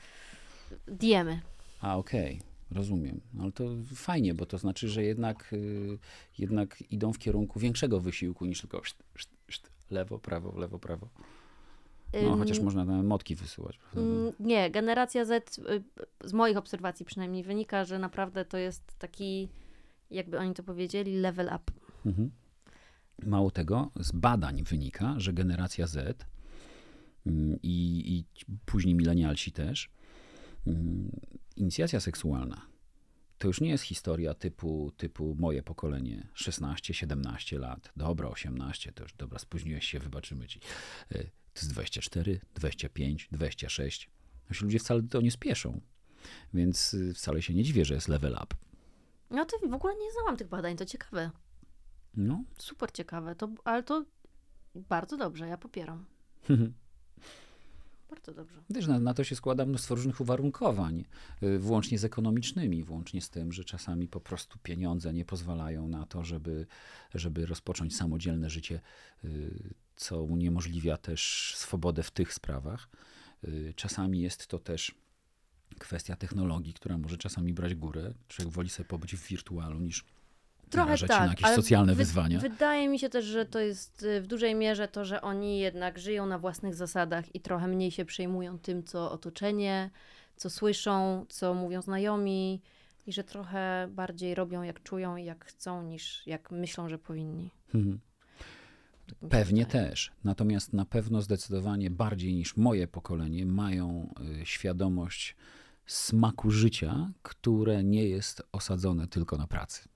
[0.87, 1.41] diemy.
[1.81, 3.21] A, okej, rozumiem.
[3.35, 3.65] No, Ale to
[3.95, 5.99] fajnie, bo to znaczy, że jednak, y,
[6.39, 11.09] jednak idą w kierunku większego wysiłku niż tylko szt, szt, szt, lewo, prawo, lewo, prawo.
[12.23, 13.79] No, chociaż można na motki wysyłać.
[13.97, 15.83] Mm, Nie, generacja Z, y,
[16.25, 19.49] z moich obserwacji przynajmniej wynika, że naprawdę to jest taki,
[20.11, 21.73] jakby oni to powiedzieli, level up.
[22.07, 22.31] Mhm.
[23.23, 26.27] Mało tego, z badań wynika, że generacja Z
[27.27, 28.25] mm, i, i
[28.67, 29.91] później milenialsi też,
[30.67, 31.11] mm,
[31.57, 32.69] inicjacja seksualna
[33.39, 39.13] to już nie jest historia typu, typu moje pokolenie 16-17 lat, dobra 18, to już
[39.13, 40.61] dobra, spóźniłeś się, wybaczymy ci.
[41.13, 44.11] Y, To jest 24, 25, 26.
[44.51, 45.81] No się ludzie wcale to nie spieszą,
[46.55, 48.57] więc y, wcale się nie dziwię, że jest level up.
[49.31, 51.31] No to w ogóle nie znałam tych badań, to ciekawe.
[52.17, 54.05] No, Super ciekawe, to, ale to
[54.75, 56.05] bardzo dobrze, ja popieram.
[58.11, 58.63] Bardzo dobrze.
[58.71, 61.05] Wiesz, na, na to się składa mnóstwo różnych uwarunkowań,
[61.43, 66.07] y, włącznie z ekonomicznymi, włącznie z tym, że czasami po prostu pieniądze nie pozwalają na
[66.07, 66.67] to, żeby,
[67.15, 68.81] żeby rozpocząć samodzielne życie,
[69.25, 72.89] y, co uniemożliwia też swobodę w tych sprawach.
[73.45, 74.95] Y, Czasami jest to też
[75.79, 78.15] kwestia technologii, która może czasami brać górę.
[78.29, 80.05] Człowiek woli sobie pobyć w wirtualu niż
[80.69, 82.39] Trochę narażać tak, na jakieś socjalne wy- wyzwania.
[82.39, 85.99] Wydaje mi się też, że to jest y, w dużej mierze to, że oni jednak
[85.99, 89.91] żyją na własnych zasadach i trochę mniej się przejmują tym, co otoczenie,
[90.37, 92.61] co słyszą, co mówią znajomi
[93.07, 97.51] i że trochę bardziej robią jak czują i jak chcą, niż jak myślą, że powinni.
[97.73, 97.99] Się
[99.31, 100.13] Pewnie też.
[100.25, 105.37] Natomiast na pewno zdecydowanie bardziej niż moje pokolenie mają y, świadomość
[105.87, 109.89] smaku życia, które nie jest osadzone tylko na pracy.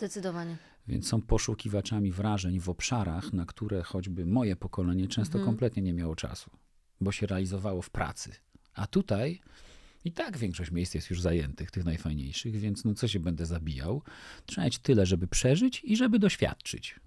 [0.00, 0.56] Zdecydowanie.
[0.88, 5.44] Więc są poszukiwaczami wrażeń w obszarach, na które choćby moje pokolenie często Mhm.
[5.46, 6.50] kompletnie nie miało czasu,
[7.00, 8.30] bo się realizowało w pracy.
[8.74, 9.40] A tutaj
[10.04, 14.02] i tak większość miejsc jest już zajętych, tych najfajniejszych, więc no co się będę zabijał?
[14.46, 17.00] Trzeba mieć tyle, żeby przeżyć i żeby doświadczyć.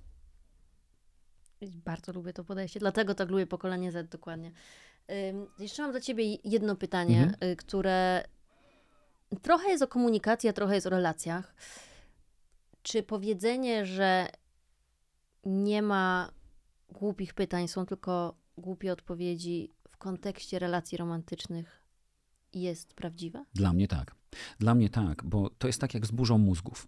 [1.61, 4.51] Bardzo lubię to podejście, dlatego tak lubię pokolenie Z dokładnie.
[5.31, 7.51] Ym, jeszcze mam do ciebie jedno pytanie, Mhm.
[7.51, 8.23] y, które
[9.41, 11.55] trochę jest o komunikacji, a trochę jest o relacjach.
[12.84, 14.27] Czy powiedzenie, że
[15.45, 16.31] nie ma
[16.89, 21.84] głupich pytań, są tylko głupie odpowiedzi w kontekście relacji romantycznych
[22.53, 23.45] jest prawdziwe?
[23.53, 24.15] Dla mnie tak.
[24.59, 26.88] Dla mnie tak, bo to jest tak jak z burzą mózgów.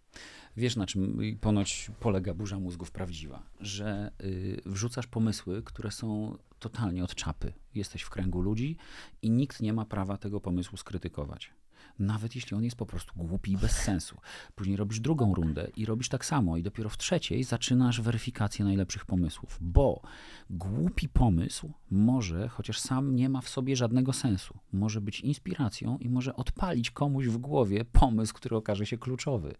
[0.58, 3.43] Wiesz, na czym ponoć polega burza mózgów prawdziwa?
[3.60, 7.54] Że y, wrzucasz pomysły, które są totalnie od czapy.
[7.76, 8.78] Jesteś w kręgu ludzi
[9.22, 11.52] i nikt nie ma prawa tego pomysłu skrytykować.
[12.00, 14.18] Nawet jeśli on jest po prostu głupi i bez sensu.
[14.56, 19.06] Później robisz drugą rundę i robisz tak samo, i dopiero w trzeciej zaczynasz weryfikację najlepszych
[19.06, 20.02] pomysłów, bo
[20.50, 26.10] głupi pomysł może, chociaż sam nie ma w sobie żadnego sensu, może być inspiracją i
[26.10, 29.56] może odpalić komuś w głowie pomysł, który okaże się kluczowy.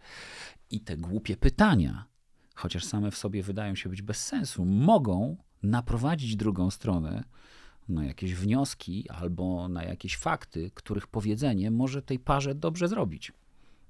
[0.71, 2.05] I te głupie pytania,
[2.55, 7.23] chociaż same w sobie wydają się być bez sensu, mogą naprowadzić drugą stronę
[7.89, 13.31] na jakieś wnioski albo na jakieś fakty, których powiedzenie może tej parze dobrze zrobić.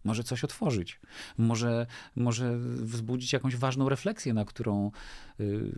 [0.03, 0.99] Może coś otworzyć,
[1.37, 4.91] może, może wzbudzić jakąś ważną refleksję, na którą
[5.39, 5.75] y,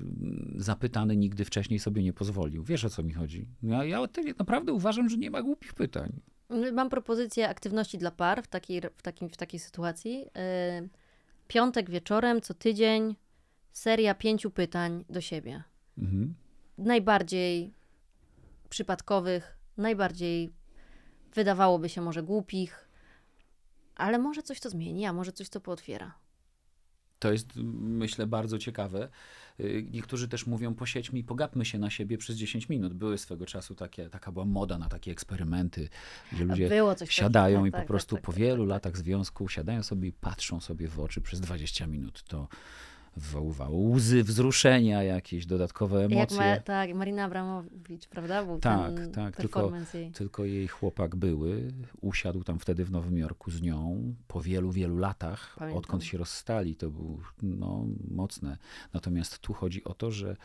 [0.56, 2.64] zapytany nigdy wcześniej sobie nie pozwolił.
[2.64, 3.48] Wiesz o co mi chodzi?
[3.64, 4.00] Ja, ja
[4.40, 6.20] naprawdę uważam, że nie ma głupich pytań.
[6.74, 10.18] Mam propozycję aktywności dla par w takiej, w takim, w takiej sytuacji.
[10.20, 10.90] Yy,
[11.48, 13.16] Piątek wieczorem, co tydzień,
[13.72, 15.64] seria pięciu pytań do siebie.
[15.98, 16.34] Mhm.
[16.78, 17.74] Najbardziej
[18.68, 20.54] przypadkowych, najbardziej
[21.34, 22.90] wydawałoby się może głupich,
[23.96, 26.14] ale może coś to zmieni, a może coś to pootwiera.
[27.20, 29.10] To jest, myślę, bardzo ciekawe.
[29.60, 32.94] Y, Niektórzy też mówią, posiedźmy i pogapmy się na siebie przez 10 minut.
[32.94, 35.90] Były swego czasu takie, taka była moda na takie eksperymenty,
[36.32, 36.70] gdzie ludzie
[37.06, 38.70] siadają i tak, po tak, prostu tak, po tak, wielu tak.
[38.70, 42.24] latach związku siadają sobie i patrzą sobie w oczy przez 20 minut.
[42.24, 42.48] To
[43.18, 46.38] wywoływało łzy, wzruszenia, jakieś dodatkowe emocje.
[46.38, 48.46] ma, tak, Marina Abramowicz, prawda?
[48.46, 50.12] Był Tak, ten tak, tylko- performance jej.
[50.12, 54.98] Tylko jej chłopak były, usiadł tam wtedy w Nowym Jorku z nią po wielu, wielu
[54.98, 55.78] latach, Pamiętam.
[55.80, 56.76] odkąd się rozstali.
[56.76, 58.58] To było no, mocne.
[58.94, 60.36] Natomiast tu chodzi o to, że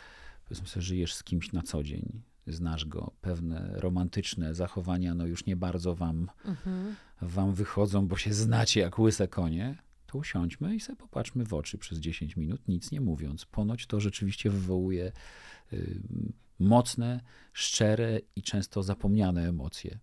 [0.45, 5.47] powiedzmy sobie, żyjesz z kimś na co dzień, znasz go, pewne romantyczne zachowania no już
[5.47, 6.95] nie bardzo wam, Mhm.
[7.23, 9.77] wam wychodzą, bo się znacie jak łyse konie.
[10.13, 13.47] To usiądźmy i sobie popatrzmy w oczy przez 10 minut, nic nie mówiąc.
[13.47, 15.13] Ponoć to rzeczywiście wywołuje
[15.73, 16.03] y,
[16.59, 17.21] mocne,
[17.53, 19.99] szczere i często zapomniane emocje.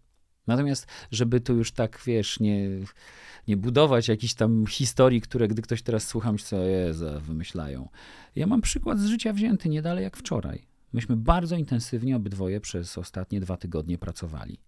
[0.48, 2.70] Natomiast, żeby tu już tak, wiesz, nie,
[3.48, 7.90] nie budować jakichś tam historii, które gdy ktoś teraz słucha, myśli, co Jezu, wymyślają.
[8.36, 10.69] Ja mam przykład z życia wzięty nie dalej jak wczoraj.
[10.94, 14.60] Myśmy bardzo intensywnie obydwoje przez ostatnie dwa tygodnie pracowali.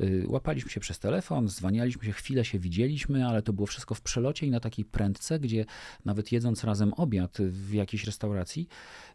[0.00, 4.00] Y, Łapaliśmy się przez telefon, zwanialiśmy się, chwilę się widzieliśmy, ale to było wszystko w
[4.00, 5.64] przelocie i na takiej prędce, gdzie
[6.04, 8.68] nawet jedząc razem obiad w jakiejś restauracji,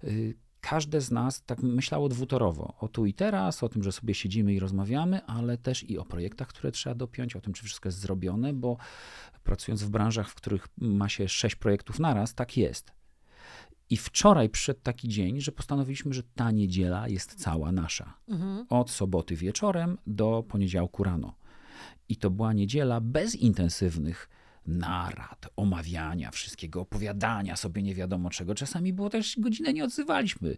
[0.04, 2.74] y, każde z nas tak myślało dwutorowo.
[2.80, 6.06] O tu i teraz, o tym, że sobie siedzimy i rozmawiamy, ale też i o
[6.06, 8.78] projektach, które trzeba dopiąć, o tym, czy wszystko jest zrobione, bo
[9.44, 12.99] pracując w branżach, w których ma się sześć projektów naraz, tak jest.
[13.90, 18.66] I wczoraj przyszedł taki dzień, że postanowiliśmy, że ta niedziela jest cała nasza Mhm.
[18.70, 21.36] od soboty wieczorem do poniedziałku rano.
[22.10, 24.30] I to była niedziela bez intensywnych
[24.68, 28.56] narad, omawiania wszystkiego, opowiadania sobie nie wiadomo czego.
[28.56, 30.56] Czasami było też godzinę nie odzywaliśmy.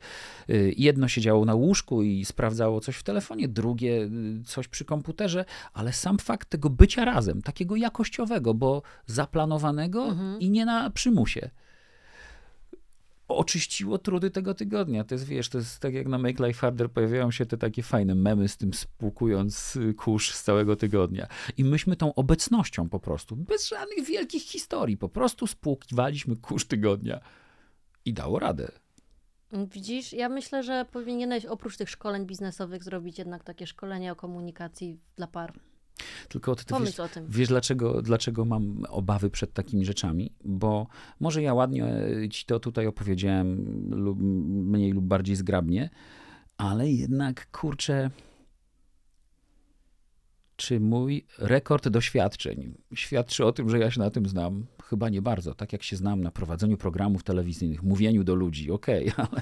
[0.49, 5.45] Y, Jedno siedziało na łóżku i sprawdzało coś w telefonie, drugie y, coś przy komputerze,
[5.73, 10.39] ale sam fakt tego bycia razem, takiego jakościowego, bo zaplanowanego Mhm.
[10.39, 11.49] i nie na przymusie
[13.37, 15.03] oczyściło trudy tego tygodnia.
[15.03, 17.83] To jest, wiesz, to jest tak jak na Make Life Harder pojawiają się te takie
[17.83, 21.27] fajne memy z tym spłukując y, kurz z całego tygodnia.
[21.57, 27.19] I myśmy tą obecnością po prostu, bez żadnych wielkich historii, po prostu spłukiwaliśmy kurz tygodnia.
[28.05, 28.71] I dało radę.
[29.53, 34.99] Widzisz, ja myślę, że powinieneś oprócz tych szkoleń biznesowych zrobić jednak takie szkolenie o komunikacji
[35.15, 35.70] dla par.
[36.29, 36.95] Tylko ty, ty wiesz,
[37.27, 40.35] wiesz dlaczego, dlaczego mam obawy przed takimi rzeczami?
[40.45, 40.87] Bo
[41.19, 41.85] może ja ładnie
[42.31, 44.19] ci to tutaj opowiedziałem, lub
[44.71, 45.89] mniej lub bardziej zgrabnie,
[46.57, 48.09] ale jednak, kurczę,
[50.55, 54.65] czy mój rekord doświadczeń świadczy o tym, że ja się na tym znam?
[54.83, 55.55] Chyba nie bardzo.
[55.55, 59.41] Tak jak się znam na prowadzeniu programów telewizyjnych, mówieniu do ludzi, okej, okay, ale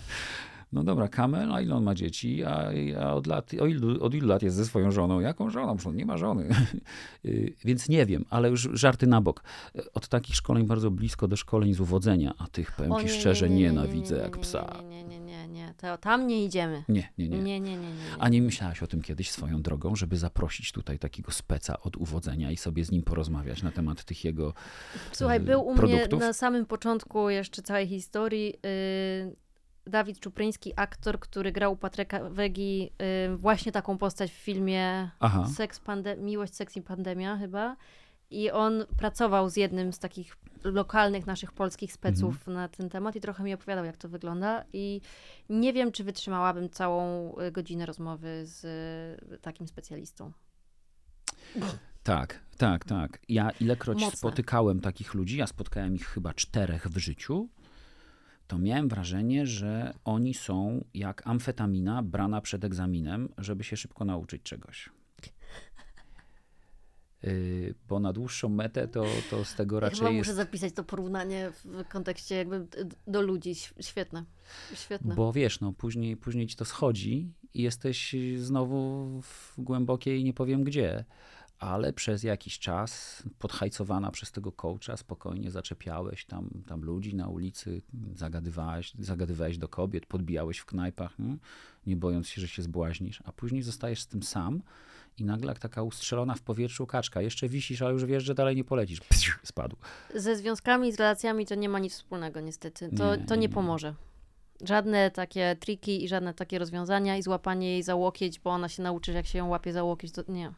[0.72, 2.44] no dobra, Kamel, a ile on ma dzieci?
[2.44, 5.20] A, a od, lat, ilu, od ilu lat jest ze swoją żoną?
[5.20, 5.76] Jaką żoną?
[5.78, 6.50] Przecież on nie ma żony.
[7.26, 9.44] Y, więc nie wiem, ale już żarty na bok.
[9.94, 13.12] Od takich szkoleń bardzo blisko do szkoleń z uwodzenia, a tych powiem O ci nie,
[13.12, 14.82] szczerze nie, nie, nie, nienawidzę nie, jak psa.
[14.90, 15.74] Nie, nie, nie, nie, nie.
[15.78, 16.84] To, tam nie idziemy.
[16.90, 17.42] Nie, nie, nie.
[17.42, 17.88] Nie, nie, nie.
[18.20, 22.52] A nie myślałaś o tym kiedyś swoją drogą, żeby zaprosić tutaj takiego speca od uwodzenia
[22.52, 24.54] i sobie z nim porozmawiać na temat tych jego
[25.12, 29.49] Słuchaj, y, był u mnie na samym początku jeszcze całej historii y,
[29.88, 32.90] Dawid Czupryński, aktor, który grał u Patryka Wegi
[33.34, 35.48] y, właśnie taką postać w filmie Aha.
[35.56, 37.76] Seks Pande- Miłość, Seks i Pandemia chyba.
[38.32, 42.54] I on pracował z jednym z takich lokalnych naszych polskich speców Mhm.
[42.58, 44.64] na ten temat i trochę mi opowiadał, jak to wygląda.
[44.74, 45.02] I
[45.50, 48.64] nie wiem, czy wytrzymałabym całą y, godzinę rozmowy z
[49.34, 50.32] y, takim specjalistą.
[52.04, 53.20] Tak, tak, tak.
[53.30, 54.18] Ja ilekroć Mocne.
[54.18, 57.50] spotykałem takich ludzi, ja spotkałem ich chyba czterech w życiu,
[58.50, 64.41] to miałem wrażenie, że oni są jak amfetamina brana przed egzaminem, żeby się szybko nauczyć
[64.43, 64.89] czegoś.
[67.24, 70.38] Yy, bo na dłuższą metę to, to z tego Ja chyba raczej muszę jest...
[70.38, 72.68] zapisać to porównanie w kontekście jakby
[73.08, 73.56] do ludzi.
[73.80, 74.26] Świetne.
[74.74, 75.16] Świetne.
[75.16, 80.64] Bo wiesz, no później, później ci to schodzi i jesteś znowu w głębokiej nie powiem
[80.64, 81.06] gdzie.
[81.60, 87.82] Ale przez jakiś czas, podhajcowana przez tego coacha, spokojnie zaczepiałeś tam, tam ludzi na ulicy,
[88.16, 91.39] zagadywałeś, zagadywałeś do kobiet, podbijałeś w knajpach, hmm?
[91.88, 93.24] nie bojąc się, że się zbłaźnisz.
[93.26, 94.62] A później zostajesz z tym sam
[95.18, 97.22] i nagle jak taka ustrzelona w powietrzu kaczka.
[97.22, 98.99] Jeszcze wisisz, ale już wiesz, że dalej nie polecisz.
[98.99, 99.76] Psiu, Spadł.
[100.16, 102.89] Ze związkami, z relacjami to nie ma nic wspólnego niestety.
[102.97, 103.53] To Nie, to nie, nie nie.
[103.53, 103.95] pomoże.
[104.64, 108.84] Żadne takie triki i żadne takie rozwiązania i złapanie jej za łokieć, bo ona się
[108.84, 110.51] nauczy, jak się ją łapie za łokieć, to nie.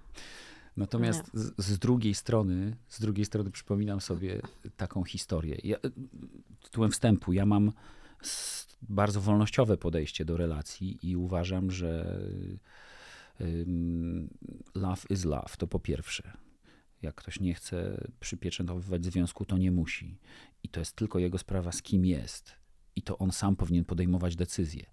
[0.77, 4.41] Natomiast z, z drugiej strony, z drugiej strony przypominam sobie
[4.77, 5.57] taką historię.
[5.63, 5.77] Ja,
[6.63, 7.71] tytułem wstępu, ja mam
[8.81, 12.19] bardzo wolnościowe podejście do relacji i uważam, że
[14.75, 16.37] love is love, to po pierwsze.
[17.01, 20.17] Jak ktoś nie chce przypieczętowywać związku, to nie musi.
[20.63, 22.55] I to jest tylko jego sprawa, z kim jest.
[22.95, 24.85] I to on sam powinien podejmować decyzje.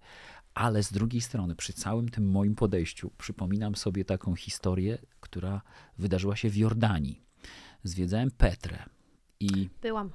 [0.59, 5.61] Ale z drugiej strony, przy całym tym moim podejściu, przypominam sobie taką historię, która
[5.97, 7.21] wydarzyła się w Jordanii.
[7.83, 8.77] Zwiedzałem Petrę
[9.39, 10.09] i Byłam.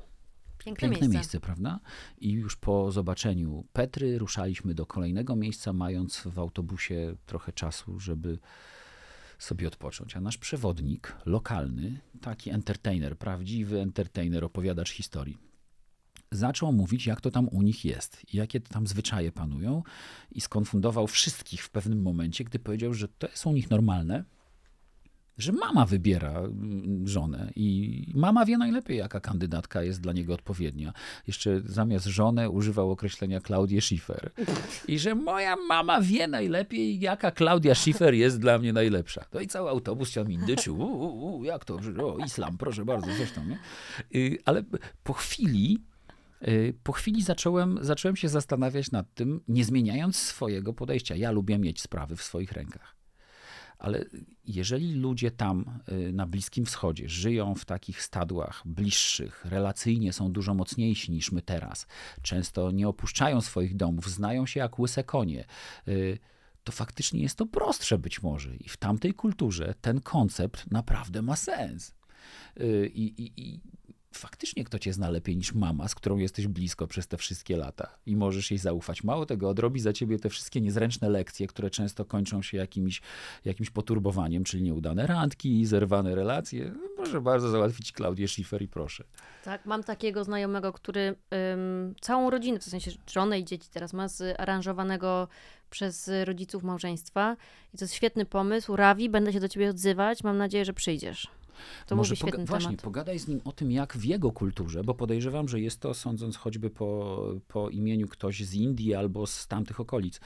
[0.59, 1.09] Piękne, piękne miejsce.
[1.09, 1.81] miejsce, prawda?
[2.19, 8.39] I już po zobaczeniu Petry ruszaliśmy do kolejnego miejsca, mając w autobusie trochę czasu, żeby
[9.39, 10.17] sobie odpocząć.
[10.17, 15.39] A nasz przewodnik lokalny, taki entertainer, prawdziwy entertainer, opowiadacz historii,
[16.35, 19.83] zaczął mówić, jak to tam u nich jest, jakie tam zwyczaje panują,
[20.33, 24.25] i skonfundował wszystkich w pewnym momencie, gdy powiedział, że to jest u nich normalne,
[25.39, 30.93] że mama wybiera mm, żonę i mama wie najlepiej, jaka kandydatka jest dla niego odpowiednia.
[31.27, 34.31] Jeszcze zamiast żonę używał określenia Klaudię Schiffer.
[34.89, 39.25] I że moja mama wie najlepiej, jaka Klaudia Schiffer jest dla mnie najlepsza.
[39.33, 40.81] No i cały autobus się mindyczył.
[40.81, 41.79] U, u, jak to?
[42.03, 43.59] O, islam, proszę bardzo, tam, nie?
[44.15, 44.63] Y, Ale
[45.05, 45.85] po chwili
[46.83, 51.17] Po chwili zacząłem, zacząłem się zastanawiać nad tym, nie zmieniając swojego podejścia.
[51.17, 52.97] Ja lubię mieć sprawy w swoich rękach.
[53.79, 54.05] Ale
[54.45, 60.55] jeżeli ludzie tam y, na Bliskim Wschodzie żyją w takich stadłach bliższych, relacyjnie są dużo
[60.55, 61.87] mocniejsi niż my teraz,
[62.23, 65.45] często nie opuszczają swoich domów, znają się jak łyse konie,
[65.89, 66.19] y,
[66.65, 68.57] to faktycznie jest to prostsze być może.
[68.57, 71.95] I w tamtej kulturze ten koncept naprawdę ma sens.
[72.61, 73.61] Y, I, i, i
[74.19, 77.89] faktycznie kto cię zna lepiej niż mama, z którą jesteś blisko przez te wszystkie lata
[78.07, 79.05] i możesz jej zaufać.
[79.05, 83.03] Mało tego, odrobi za ciebie te wszystkie niezręczne lekcje, które często kończą się jakimś,
[83.45, 86.75] jakimś poturbowaniem, czyli nieudane randki, zerwane relacje.
[86.97, 89.05] Proszę bardzo załatwić Klaudię Schiffer i proszę.
[89.45, 91.15] Tak, mam takiego znajomego, który
[91.53, 95.29] ym, całą rodzinę, w sensie żonę i dzieci teraz ma zaaranżowanego
[95.71, 97.37] przez rodziców małżeństwa.
[97.75, 98.77] I to jest świetny pomysł.
[98.77, 100.25] Rawi, będę się do ciebie odzywać.
[100.25, 101.29] Mam nadzieję, że przyjdziesz.
[101.87, 102.83] To Może poga- właśnie, temat.
[102.83, 106.37] pogadaj z nim o tym, jak w jego kulturze, bo podejrzewam, że jest to, sądząc
[106.37, 110.21] choćby po, po imieniu ktoś z Indii albo z tamtych okolic,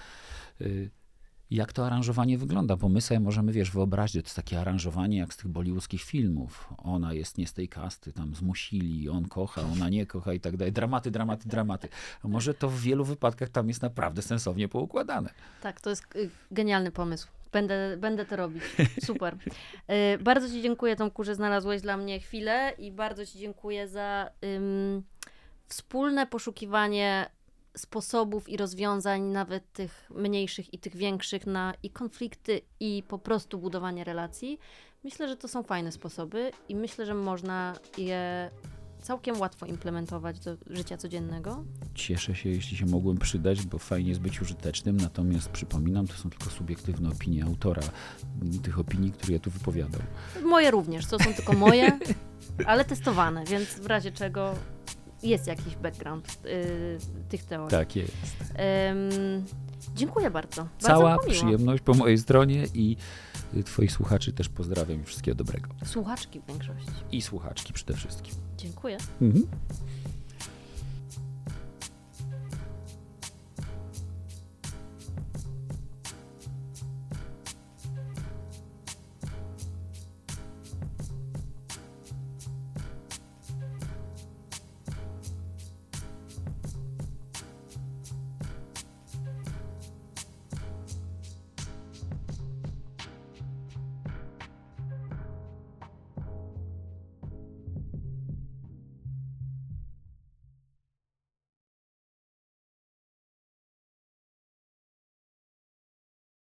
[0.60, 0.90] y,
[1.50, 5.18] jak to aranżowanie wygląda, bo my sobie możemy, wiesz, wyobrazić, że to jest takie aranżowanie
[5.18, 6.68] jak z tych bollywoodzkich filmów.
[6.78, 10.56] Ona jest nie z tej kasty, tam zmusili, on kocha, ona nie kocha i tak
[10.56, 10.72] dalej.
[10.72, 11.88] Dramaty, dramaty, dramaty.
[12.22, 15.30] A może to w wielu wypadkach tam jest naprawdę sensownie poukładane.
[15.62, 17.28] Tak, to jest y, genialny pomysł.
[17.52, 18.62] Będę, będę to robić.
[19.04, 19.36] Super.
[20.14, 24.30] Y, bardzo Ci dziękuję, Tomku, że znalazłeś dla mnie chwilę i bardzo Ci dziękuję za
[24.44, 25.02] ym,
[25.66, 27.30] wspólne poszukiwanie
[27.76, 33.58] sposobów i rozwiązań, nawet tych mniejszych i tych większych, na i konflikty, i po prostu
[33.58, 34.58] budowanie relacji.
[35.04, 38.50] Myślę, że to są fajne sposoby i myślę, że można je
[39.02, 41.64] całkiem łatwo implementować do życia codziennego.
[41.94, 46.30] Cieszę się, jeśli się mogłem przydać, bo fajnie jest być użytecznym, natomiast przypominam, to są
[46.30, 47.82] tylko subiektywne opinie autora
[48.62, 50.02] tych opinii, które ja tu wypowiadam.
[50.44, 51.98] Moje również, to są tylko moje,
[52.66, 54.54] ale testowane, więc w razie czego
[55.22, 57.70] jest jakiś background y, tych teorii.
[57.70, 58.14] Tak jest.
[58.90, 59.44] Ym,
[59.94, 60.66] dziękuję bardzo.
[60.78, 62.96] Cała przyjemność po mojej stronie i
[63.64, 65.68] twoich słuchaczy też pozdrawiam i wszystkiego dobrego.
[65.84, 66.90] Słuchaczki w większości.
[67.12, 68.34] I słuchaczki przede wszystkim.
[68.56, 68.96] Dziękuję.
[69.22, 69.46] Mhm.